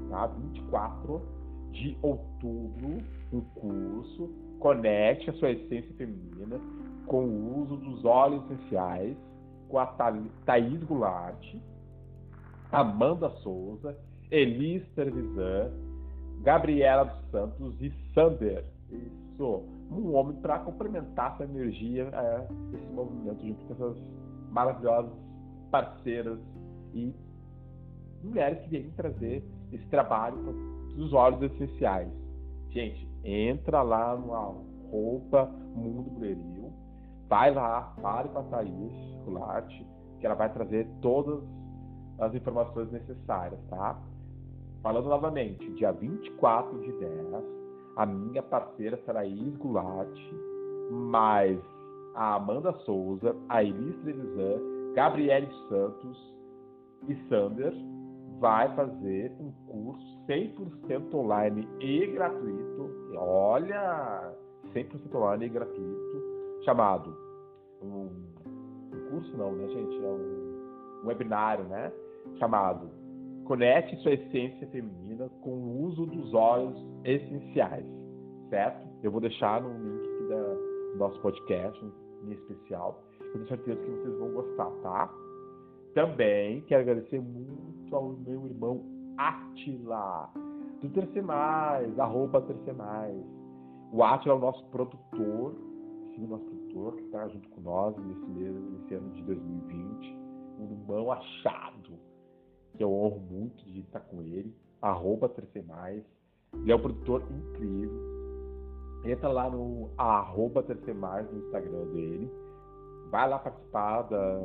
tá? 0.09 0.27
24 0.27 1.21
de 1.71 1.97
outubro, 2.01 2.97
um 3.33 3.41
curso 3.55 4.29
Conecte 4.63 5.29
a 5.29 5.33
sua 5.33 5.51
essência 5.51 5.93
feminina 5.97 6.57
com 7.05 7.25
o 7.25 7.63
uso 7.63 7.75
dos 7.75 8.05
óleos 8.05 8.41
essenciais 8.45 9.17
com 9.67 9.77
a 9.77 9.85
Thaís 10.45 10.81
Goulart, 10.85 11.55
Amanda 12.71 13.29
Souza, 13.41 13.97
Elis 14.33 14.83
Trevisan, 14.95 15.71
Gabriela 16.41 17.03
dos 17.03 17.29
Santos 17.29 17.79
e 17.79 17.93
Sander. 18.15 18.65
Isso. 18.89 19.63
Um 19.91 20.15
homem 20.15 20.35
para 20.37 20.57
complementar 20.59 21.33
essa 21.33 21.43
energia, 21.43 22.09
é, 22.11 22.47
esse 22.73 22.93
movimento 22.93 23.45
junto 23.45 23.63
com 23.65 23.73
essas 23.73 23.97
maravilhosas 24.49 25.11
parceiras 25.69 26.39
e 26.95 27.13
mulheres 28.23 28.59
que 28.63 28.69
vêm 28.69 28.89
trazer 28.91 29.43
esse 29.71 29.85
trabalho 29.87 30.37
dos 30.95 31.13
olhos 31.13 31.41
essenciais. 31.43 32.09
Gente, 32.69 33.07
entra 33.23 33.83
lá 33.83 34.15
no 34.15 34.33
arroba 34.33 35.45
Mundo 35.75 36.09
Buleril, 36.09 36.73
vai 37.29 37.53
lá, 37.53 37.93
fale 38.01 38.29
com 38.29 38.39
a 38.39 38.43
Thaís 38.43 39.15
Cularte, 39.25 39.85
que 40.19 40.25
ela 40.25 40.35
vai 40.35 40.51
trazer 40.51 40.87
todas 41.01 41.39
as 42.19 42.33
informações 42.33 42.91
necessárias, 42.91 43.59
tá? 43.69 43.99
Falando 44.83 45.07
novamente, 45.07 45.71
dia 45.75 45.93
24 45.93 46.77
de 46.81 46.91
10, 46.91 47.11
a 47.95 48.05
minha 48.05 48.43
parceira 48.43 48.99
Saraís 49.05 49.55
Goulart, 49.55 50.13
mais 50.91 51.57
a 52.15 52.35
Amanda 52.35 52.73
Souza, 52.79 53.33
a 53.47 53.63
Elis 53.63 53.95
Trevisan, 54.01 54.59
Gabriele 54.93 55.47
Santos 55.69 56.35
e 57.07 57.15
Sander 57.29 57.73
vai 58.41 58.75
fazer 58.75 59.31
um 59.39 59.53
curso 59.67 60.05
100% 60.27 61.13
online 61.13 61.65
e 61.79 62.05
gratuito. 62.07 62.89
Olha, 63.15 64.33
100% 64.73 65.15
online 65.15 65.45
e 65.45 65.49
gratuito, 65.49 66.61
chamado 66.65 67.15
um, 67.81 68.09
um, 68.93 69.09
curso 69.09 69.37
não, 69.37 69.53
né, 69.53 69.65
gente? 69.69 69.95
É 69.95 70.07
um, 70.07 71.01
um 71.03 71.07
webinário, 71.07 71.63
né? 71.65 71.89
Chamado 72.37 73.02
Conecte 73.45 73.97
sua 73.97 74.13
essência 74.13 74.65
feminina 74.67 75.29
com 75.41 75.49
o 75.49 75.83
uso 75.83 76.05
dos 76.05 76.33
óleos 76.33 76.77
essenciais, 77.03 77.85
certo? 78.49 78.87
Eu 79.03 79.11
vou 79.11 79.19
deixar 79.19 79.61
no 79.61 79.69
link 79.69 80.29
da, 80.29 80.53
do 80.93 80.97
nosso 80.97 81.19
podcast, 81.19 81.85
em 82.23 82.31
especial. 82.31 83.03
Eu 83.19 83.33
tenho 83.33 83.47
certeza 83.47 83.81
que 83.81 83.91
vocês 83.91 84.19
vão 84.19 84.31
gostar, 84.31 84.71
tá? 84.81 85.13
Também 85.93 86.61
quero 86.61 86.83
agradecer 86.83 87.19
muito 87.19 87.93
ao 87.93 88.13
meu 88.13 88.45
irmão 88.45 88.81
Atila, 89.17 90.29
do 90.81 90.89
Tercer 90.89 91.23
Mais, 91.23 91.99
arroba 91.99 92.41
Tercer 92.41 92.75
Mais. 92.75 93.23
O 93.91 94.03
Atila 94.03 94.35
é 94.35 94.37
o 94.37 94.41
nosso 94.41 94.63
produtor, 94.67 95.53
sim, 96.15 96.23
o 96.23 96.27
nosso 96.27 96.45
produtor, 96.45 96.95
que 96.95 97.03
está 97.03 97.27
junto 97.27 97.49
com 97.49 97.61
nós 97.61 97.95
nesse, 97.97 98.25
mês, 98.25 98.55
nesse 98.55 98.93
ano 98.95 99.09
de 99.11 99.23
2020. 99.23 100.17
Um 100.59 100.71
irmão 100.71 101.11
achado, 101.11 101.99
que 102.75 102.83
eu 102.83 102.91
honro 102.91 103.19
muito 103.19 103.63
de 103.65 103.81
estar 103.81 103.99
com 104.01 104.21
ele, 104.21 104.53
arroba. 104.81 105.31
Ele 106.53 106.71
é 106.71 106.75
um 106.75 106.79
produtor 106.79 107.23
incrível. 107.29 108.13
Entra 109.05 109.29
lá 109.29 109.49
no 109.49 109.89
arroba 109.97 110.61
no 110.61 111.39
Instagram 111.39 111.85
dele. 111.93 112.31
Vai 113.09 113.29
lá 113.29 113.37
participar 113.37 114.03
da, 114.03 114.41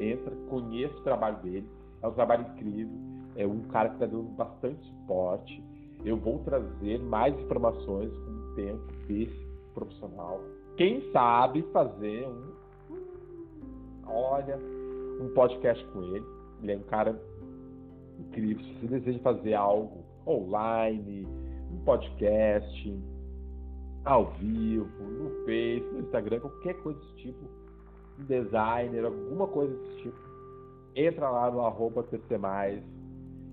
entra, 0.00 0.34
conheça 0.48 0.96
o 0.96 1.02
trabalho 1.02 1.36
dele, 1.42 1.68
é 2.02 2.08
um 2.08 2.12
trabalho 2.12 2.46
incrível, 2.54 2.94
é 3.36 3.46
um 3.46 3.62
cara 3.62 3.88
que 3.90 3.94
está 3.96 4.06
dando 4.06 4.28
bastante 4.36 4.84
suporte. 4.86 5.62
Eu 6.04 6.16
vou 6.16 6.38
trazer 6.40 6.98
mais 7.00 7.38
informações 7.38 8.12
com 8.12 8.30
o 8.30 8.54
tempo 8.54 8.92
desse 9.06 9.46
profissional. 9.72 10.40
Quem 10.76 11.10
sabe 11.12 11.62
fazer 11.72 12.28
um, 12.28 12.52
olha, 14.06 14.58
um 15.20 15.32
podcast 15.34 15.84
com 15.86 16.02
ele. 16.02 16.24
Ele 16.64 16.72
é 16.72 16.76
um 16.78 16.82
cara 16.84 17.20
incrível. 18.18 18.64
Se 18.64 18.72
você 18.80 18.98
deseja 18.98 19.18
fazer 19.20 19.54
algo 19.54 20.02
online, 20.26 21.26
um 21.70 21.84
podcast, 21.84 23.02
ao 24.04 24.32
vivo, 24.32 25.04
no 25.04 25.44
Face, 25.44 25.86
no 25.92 26.00
Instagram, 26.00 26.40
qualquer 26.40 26.74
coisa 26.82 26.98
desse 27.00 27.16
tipo, 27.16 27.44
um 28.18 28.24
designer, 28.24 29.04
alguma 29.04 29.46
coisa 29.46 29.74
desse 29.76 30.02
tipo, 30.04 30.18
entra 30.96 31.28
lá 31.28 31.50
no 31.50 31.60
arroba 31.60 32.06
Mais 32.40 32.82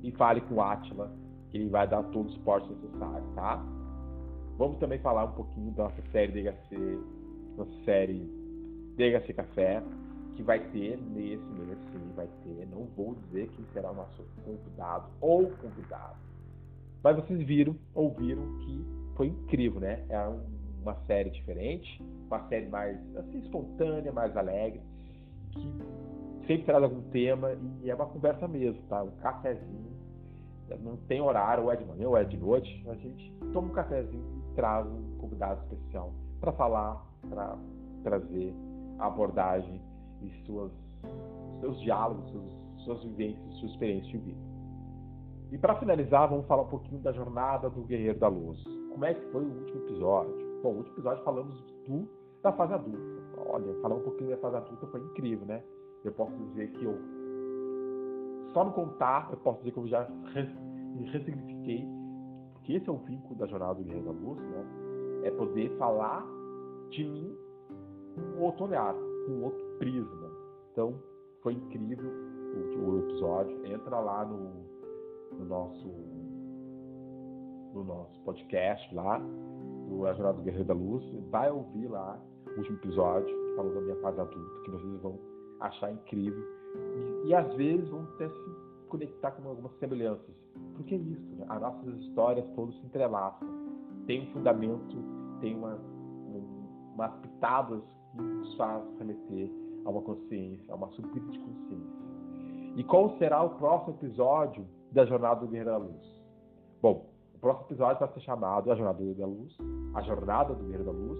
e 0.03 0.11
fale 0.11 0.39
com 0.41 0.55
o 0.55 0.61
Atila, 0.61 1.11
que 1.49 1.57
ele 1.57 1.69
vai 1.69 1.87
dar 1.87 2.03
todo 2.03 2.27
o 2.27 2.31
suporte 2.31 2.69
necessário, 2.69 3.25
tá? 3.35 3.61
Vamos 4.57 4.77
também 4.77 4.99
falar 4.99 5.25
um 5.25 5.31
pouquinho 5.33 5.71
da 5.71 5.83
nossa 5.83 6.01
série 6.13 6.31
DHC, 6.31 6.99
nossa 7.57 7.83
série 7.83 8.19
DHC 8.95 9.33
Café, 9.33 9.83
que 10.35 10.43
vai 10.43 10.59
ter 10.71 10.97
nesse 10.97 11.43
mês, 11.45 11.79
sim, 11.91 12.11
vai. 12.15 12.27
Não 12.81 12.87
vou 12.95 13.13
dizer 13.13 13.47
quem 13.49 13.63
será 13.73 13.91
o 13.91 13.95
nosso 13.95 14.23
convidado 14.43 15.05
ou 15.21 15.51
convidado. 15.51 16.15
Mas 17.03 17.15
vocês 17.15 17.39
viram, 17.45 17.75
ouviram 17.93 18.41
que 18.59 18.85
foi 19.15 19.27
incrível, 19.27 19.79
né? 19.79 20.03
É 20.09 20.19
uma 20.81 20.95
série 21.05 21.29
diferente, 21.29 22.03
uma 22.27 22.47
série 22.47 22.67
mais 22.67 22.97
assim, 23.17 23.39
espontânea, 23.39 24.11
mais 24.11 24.35
alegre, 24.35 24.81
que 25.51 25.71
sempre 26.47 26.65
traz 26.65 26.83
algum 26.83 27.01
tema 27.09 27.51
e 27.83 27.89
é 27.89 27.93
uma 27.93 28.07
conversa 28.07 28.47
mesmo, 28.47 28.81
tá? 28.89 29.03
Um 29.03 29.11
cafezinho, 29.17 29.91
não 30.79 30.97
tem 30.97 31.21
horário, 31.21 31.65
ou 31.65 31.71
é 31.71 31.75
de 31.75 31.85
manhã 31.85 32.07
ou 32.07 32.17
é 32.17 32.23
de 32.23 32.37
noite, 32.37 32.83
a 32.87 32.95
gente 32.95 33.31
toma 33.53 33.67
um 33.67 33.71
cafezinho 33.71 34.23
e 34.37 34.55
traz 34.55 34.87
um 34.87 35.17
convidado 35.19 35.61
especial 35.63 36.11
para 36.39 36.51
falar, 36.53 37.05
para 37.29 37.57
trazer 38.03 38.55
a 38.97 39.05
abordagem 39.05 39.79
e 40.23 40.45
suas, 40.45 40.71
seus 41.59 41.79
diálogos, 41.81 42.29
suas, 42.31 42.60
suas 42.83 43.03
vivências, 43.03 43.55
sua 43.55 43.69
experiência 43.69 44.11
de 44.11 44.17
vida. 44.17 44.51
E 45.51 45.57
para 45.57 45.75
finalizar, 45.75 46.29
vamos 46.29 46.45
falar 46.47 46.63
um 46.63 46.69
pouquinho 46.69 47.01
da 47.01 47.11
jornada 47.11 47.69
do 47.69 47.81
Guerreiro 47.81 48.17
da 48.17 48.29
Luz. 48.29 48.63
Como 48.91 49.03
é 49.03 49.13
que 49.13 49.31
foi 49.31 49.43
o 49.43 49.47
último 49.47 49.81
episódio? 49.83 50.61
Bom, 50.63 50.71
no 50.71 50.77
último 50.77 50.95
episódio 50.95 51.23
falamos 51.23 51.61
do, 51.87 52.07
da 52.41 52.53
fase 52.53 52.73
adulta. 52.73 53.21
Olha, 53.47 53.73
falar 53.81 53.95
um 53.95 54.01
pouquinho 54.01 54.29
da 54.29 54.37
fase 54.37 54.55
adulta 54.55 54.87
foi 54.87 55.01
incrível, 55.01 55.45
né? 55.45 55.61
Eu 56.05 56.13
posso 56.13 56.31
dizer 56.37 56.71
que 56.71 56.85
eu, 56.85 56.97
só 58.53 58.63
no 58.63 58.71
contar, 58.71 59.29
eu 59.31 59.37
posso 59.37 59.59
dizer 59.59 59.71
que 59.71 59.77
eu 59.77 59.87
já 59.87 60.07
ressignifiquei, 61.11 61.85
porque 62.53 62.73
esse 62.73 62.89
é 62.89 62.91
o 62.91 62.97
vínculo 62.97 63.35
da 63.35 63.45
jornada 63.45 63.75
do 63.75 63.83
Guerreiro 63.83 64.05
da 64.05 64.11
Luz, 64.11 64.39
né? 64.39 64.65
É 65.23 65.31
poder 65.31 65.69
falar 65.77 66.25
de 66.89 67.03
mim 67.03 67.35
com 68.15 68.41
outro 68.41 68.65
olhar, 68.65 68.95
com 69.25 69.43
outro 69.43 69.63
prisma. 69.77 70.31
Então, 70.71 70.95
foi 71.41 71.53
incrível 71.53 72.09
o, 72.09 72.89
o 72.89 72.99
episódio. 72.99 73.65
Entra 73.65 73.99
lá 73.99 74.25
no, 74.25 74.65
no 75.37 75.45
nosso 75.45 75.89
no 77.73 77.83
nosso 77.83 78.19
podcast 78.21 78.93
lá, 78.93 79.17
do 79.87 80.05
A 80.05 80.13
Jornada 80.13 80.37
do 80.37 80.43
Guerreiro 80.43 80.67
da 80.67 80.73
Luz, 80.73 81.03
vai 81.29 81.49
ouvir 81.49 81.87
lá 81.87 82.19
o 82.47 82.57
último 82.57 82.77
episódio, 82.77 83.33
falou 83.55 83.73
da 83.73 83.81
minha 83.81 83.95
fase 84.01 84.19
adulta, 84.19 84.61
que 84.65 84.71
vocês 84.71 85.01
vão 85.01 85.17
achar 85.61 85.91
incrível. 85.91 86.43
E, 87.23 87.29
e 87.29 87.33
às 87.33 87.53
vezes 87.55 87.87
vão 87.89 88.03
até 88.15 88.27
se 88.27 88.55
conectar 88.89 89.31
com 89.31 89.47
algumas 89.47 89.71
semelhanças. 89.79 90.35
Porque 90.75 90.95
é 90.95 90.97
isso, 90.97 91.35
né? 91.37 91.45
as 91.47 91.61
nossas 91.61 91.95
histórias 92.01 92.45
todas 92.55 92.75
se 92.75 92.85
entrelaçam. 92.85 93.47
Tem 94.05 94.23
um 94.23 94.33
fundamento, 94.33 94.97
tem 95.39 95.55
uma, 95.55 95.75
um, 95.75 96.93
umas 96.93 97.13
pitadas 97.21 97.81
que 98.11 98.21
nos 98.21 98.53
faz 98.55 98.83
remeter 98.99 99.49
a 99.85 99.89
uma 99.89 100.01
consciência, 100.01 100.73
a 100.73 100.75
uma 100.75 100.87
subida 100.89 101.31
de 101.31 101.39
consciência. 101.39 102.01
E 102.75 102.83
qual 102.83 103.17
será 103.17 103.43
o 103.43 103.51
próximo 103.51 103.95
episódio 103.95 104.65
da 104.91 105.05
Jornada 105.05 105.41
do 105.41 105.47
Guerreiro 105.47 105.71
da 105.71 105.77
Luz? 105.77 106.21
Bom, 106.81 107.11
próximo 107.41 107.65
episódio 107.67 107.99
vai 107.99 108.13
ser 108.13 108.19
chamado 108.21 108.71
A 108.71 108.75
Jornada 108.75 109.03
da 109.15 109.25
Luz, 109.25 109.57
A 109.95 110.01
Jornada 110.03 110.53
do 110.53 110.63
Guerreiro 110.63 110.85
da 110.85 110.91
Luz, 110.91 111.19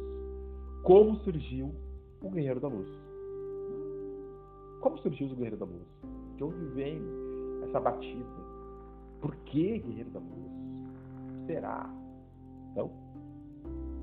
como 0.84 1.16
surgiu 1.18 1.74
o 2.22 2.30
Guerreiro 2.30 2.60
da 2.60 2.68
Luz. 2.68 2.88
Como 4.82 4.98
surgiu 5.00 5.28
o 5.28 5.36
Guerreiro 5.36 5.58
da 5.58 5.66
Luz? 5.66 5.88
De 6.38 6.44
onde 6.44 6.66
vem 6.76 7.02
essa 7.68 7.80
batida? 7.80 8.26
Por 9.20 9.36
que 9.46 9.80
Guerreiro 9.80 10.12
da 10.12 10.20
Luz? 10.20 10.52
Será? 11.48 11.90
Então, 12.72 12.90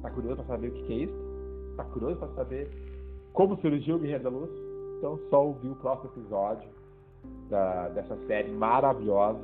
tá 0.02 0.10
curioso 0.10 0.36
para 0.36 0.46
saber 0.46 0.68
o 0.68 0.74
que 0.74 0.92
é 0.92 0.96
isso? 1.04 1.28
Tá 1.76 1.84
curioso 1.84 2.16
para 2.16 2.34
saber 2.34 2.87
como 3.32 3.56
surgiu 3.60 3.96
o 3.96 3.98
Guerreiro 3.98 4.24
da 4.24 4.30
Luz? 4.30 4.50
Então, 4.98 5.18
só 5.30 5.46
ouvir 5.46 5.68
o 5.68 5.76
próximo 5.76 6.10
episódio 6.10 6.68
da, 7.48 7.88
dessa 7.88 8.16
série 8.26 8.50
maravilhosa 8.50 9.40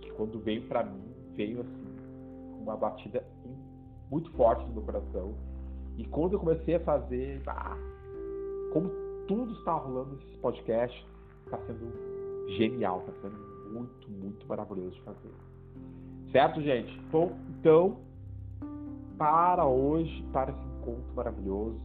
que, 0.00 0.06
que 0.06 0.12
quando 0.12 0.38
veio 0.40 0.62
para 0.68 0.84
mim 0.84 1.06
veio 1.34 1.60
assim, 1.60 1.96
uma 2.60 2.76
batida 2.76 3.22
muito 4.10 4.30
forte 4.32 4.64
no 4.66 4.74
meu 4.74 4.82
coração. 4.82 5.34
E 5.98 6.04
quando 6.06 6.34
eu 6.34 6.40
comecei 6.40 6.76
a 6.76 6.80
fazer, 6.80 7.42
ah, 7.46 7.76
como 8.72 8.90
tudo 9.26 9.52
está 9.54 9.72
rolando 9.72 10.16
nesse 10.16 10.38
podcast, 10.38 11.06
está 11.44 11.58
sendo 11.66 12.48
genial, 12.56 13.00
está 13.00 13.12
sendo 13.22 13.36
muito, 13.72 14.10
muito 14.10 14.46
maravilhoso 14.46 14.94
de 14.94 15.02
fazer. 15.02 15.30
Certo, 16.32 16.60
gente? 16.60 17.00
Bom, 17.10 17.32
então, 17.58 17.98
para 19.18 19.66
hoje, 19.66 20.24
para 20.32 20.52
esse 20.52 20.60
encontro 20.60 21.14
maravilhoso, 21.14 21.80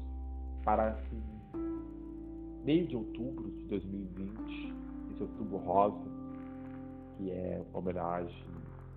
para 0.63 0.91
esse 0.91 1.15
meio 2.63 2.87
de 2.87 2.95
outubro 2.95 3.49
de 3.51 3.63
2020, 3.65 4.73
esse 5.11 5.21
outubro 5.21 5.57
rosa, 5.57 5.97
que 7.17 7.31
é 7.31 7.61
homenagem 7.73 8.45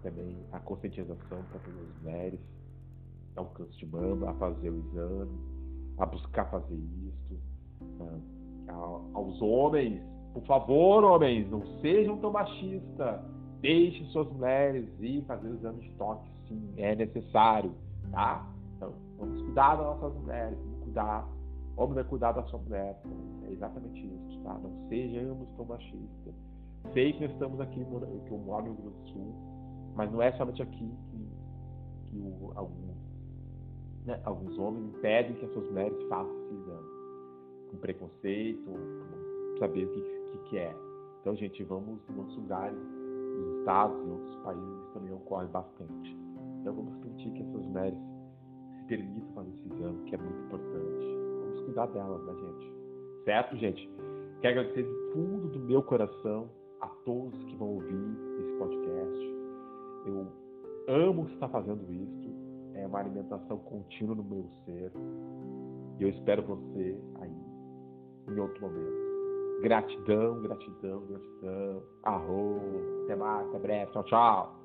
também 0.03 0.37
a 0.53 0.61
conscientização 0.61 1.43
para 1.51 1.59
todas 1.61 1.81
as 1.81 2.03
mulheres, 2.03 2.41
ao 3.37 3.47
câncer 3.47 3.73
de 3.79 3.87
mama, 3.87 4.31
a 4.31 4.35
fazer 4.35 4.71
o 4.71 4.79
exame, 4.79 5.39
a 5.99 6.07
buscar 6.07 6.45
fazer 6.51 6.75
isso. 6.75 7.41
Né? 7.99 8.21
Aos 8.69 9.41
homens, 9.43 10.01
por 10.33 10.45
favor, 10.45 11.05
homens, 11.05 11.51
não 11.51 11.65
sejam 11.81 12.19
tão 12.19 12.33
machistas. 12.33 13.21
Deixe 13.61 14.05
suas 14.07 14.29
mulheres 14.31 14.87
ir 15.01 15.25
fazer 15.25 15.49
o 15.49 15.55
exame 15.55 15.81
de 15.81 15.91
toque, 15.93 16.29
sim, 16.49 16.75
é 16.77 16.95
necessário, 16.95 17.73
tá? 18.11 18.47
Então, 18.77 18.93
vamos 19.19 19.41
cuidar 19.41 19.77
das 19.77 19.87
nossas 19.87 20.15
mulheres, 20.21 20.59
vamos 20.59 20.85
cuidar. 20.85 21.27
Homem 21.77 21.95
vai 21.95 22.05
cuidar 22.05 22.33
da 22.33 22.43
sua 22.45 22.59
mulher. 22.61 23.01
É 23.47 23.53
exatamente 23.53 24.07
isso, 24.07 24.41
tá? 24.43 24.55
Não 24.55 24.89
sejamos 24.89 25.49
tão 25.57 25.65
machistas. 25.65 26.35
Sei 26.93 27.13
que 27.13 27.23
nós 27.23 27.33
estamos 27.33 27.61
aqui, 27.61 27.85
que 27.85 28.31
eu 28.31 28.39
moro 28.39 28.67
no 28.67 28.75
Rio 28.75 28.83
Grande 28.83 28.99
do 28.99 29.09
Sul, 29.09 29.35
mas 29.97 30.13
não 30.13 30.23
é 30.23 30.33
somente 30.33 30.63
aqui 30.63 30.91
que, 31.11 32.11
que 32.11 32.19
o, 32.19 32.53
alguns, 32.55 32.97
né, 34.05 34.21
alguns 34.25 34.59
homens 34.59 34.95
impedem 34.95 35.35
que 35.35 35.45
as 35.45 35.53
suas 35.53 35.67
mulheres 35.69 35.97
façam 36.09 36.33
esse 36.45 36.55
exame. 36.55 36.89
Com 37.71 37.77
preconceito, 37.79 38.65
com 38.65 39.59
saber 39.59 39.87
o 39.87 39.91
que, 39.91 40.01
que, 40.01 40.39
que 40.51 40.59
é. 40.59 40.77
Então, 41.21 41.35
gente, 41.37 41.63
vamos 41.65 42.01
em 42.11 42.19
outros 42.19 42.37
lugares, 42.37 42.77
nos 42.77 43.59
estados 43.61 43.97
e 44.07 44.11
outros 44.11 44.37
países 44.43 44.93
também 44.93 45.13
ocorre 45.13 45.47
bastante. 45.49 46.17
Então, 46.61 46.75
vamos 46.75 46.97
permitir 46.99 47.31
que 47.33 47.43
essas 47.43 47.67
mulheres 47.67 47.99
se 48.77 48.85
permitam 48.85 49.33
fazer 49.35 49.51
esse 49.51 49.75
exame, 49.75 50.05
que 50.05 50.15
é 50.15 50.19
muito 50.19 50.45
importante. 50.45 51.14
Cuidar 51.65 51.87
delas, 51.87 52.23
né, 52.25 52.35
gente? 52.35 52.73
Certo, 53.25 53.57
gente? 53.57 53.91
Quero 54.41 54.61
agradecer 54.61 54.83
do 54.83 55.13
fundo 55.13 55.49
do 55.49 55.59
meu 55.61 55.83
coração 55.83 56.51
a 56.81 56.89
todos 57.05 57.43
que 57.45 57.57
vão 57.57 57.75
ouvir 57.75 58.19
esse 58.41 58.53
podcast. 58.59 59.35
Eu 60.07 60.27
amo 60.89 61.27
estar 61.29 61.49
fazendo 61.49 61.91
isso. 61.91 62.35
É 62.75 62.87
uma 62.87 63.01
alimentação 63.01 63.59
contínua 63.59 64.15
no 64.15 64.25
meu 64.25 64.45
ser. 64.65 64.93
E 65.99 66.03
eu 66.03 66.09
espero 66.11 66.43
você 66.43 67.01
aí 67.21 67.33
em 68.29 68.39
outro 68.39 68.61
momento. 68.61 69.63
Gratidão, 69.63 70.43
gratidão, 70.43 71.01
gratidão. 71.07 71.83
Arroz. 72.03 73.03
Até 73.05 73.17
mais, 73.17 73.49
até 73.49 73.59
breve. 73.59 73.93
Tchau, 73.93 74.05
tchau. 74.05 74.64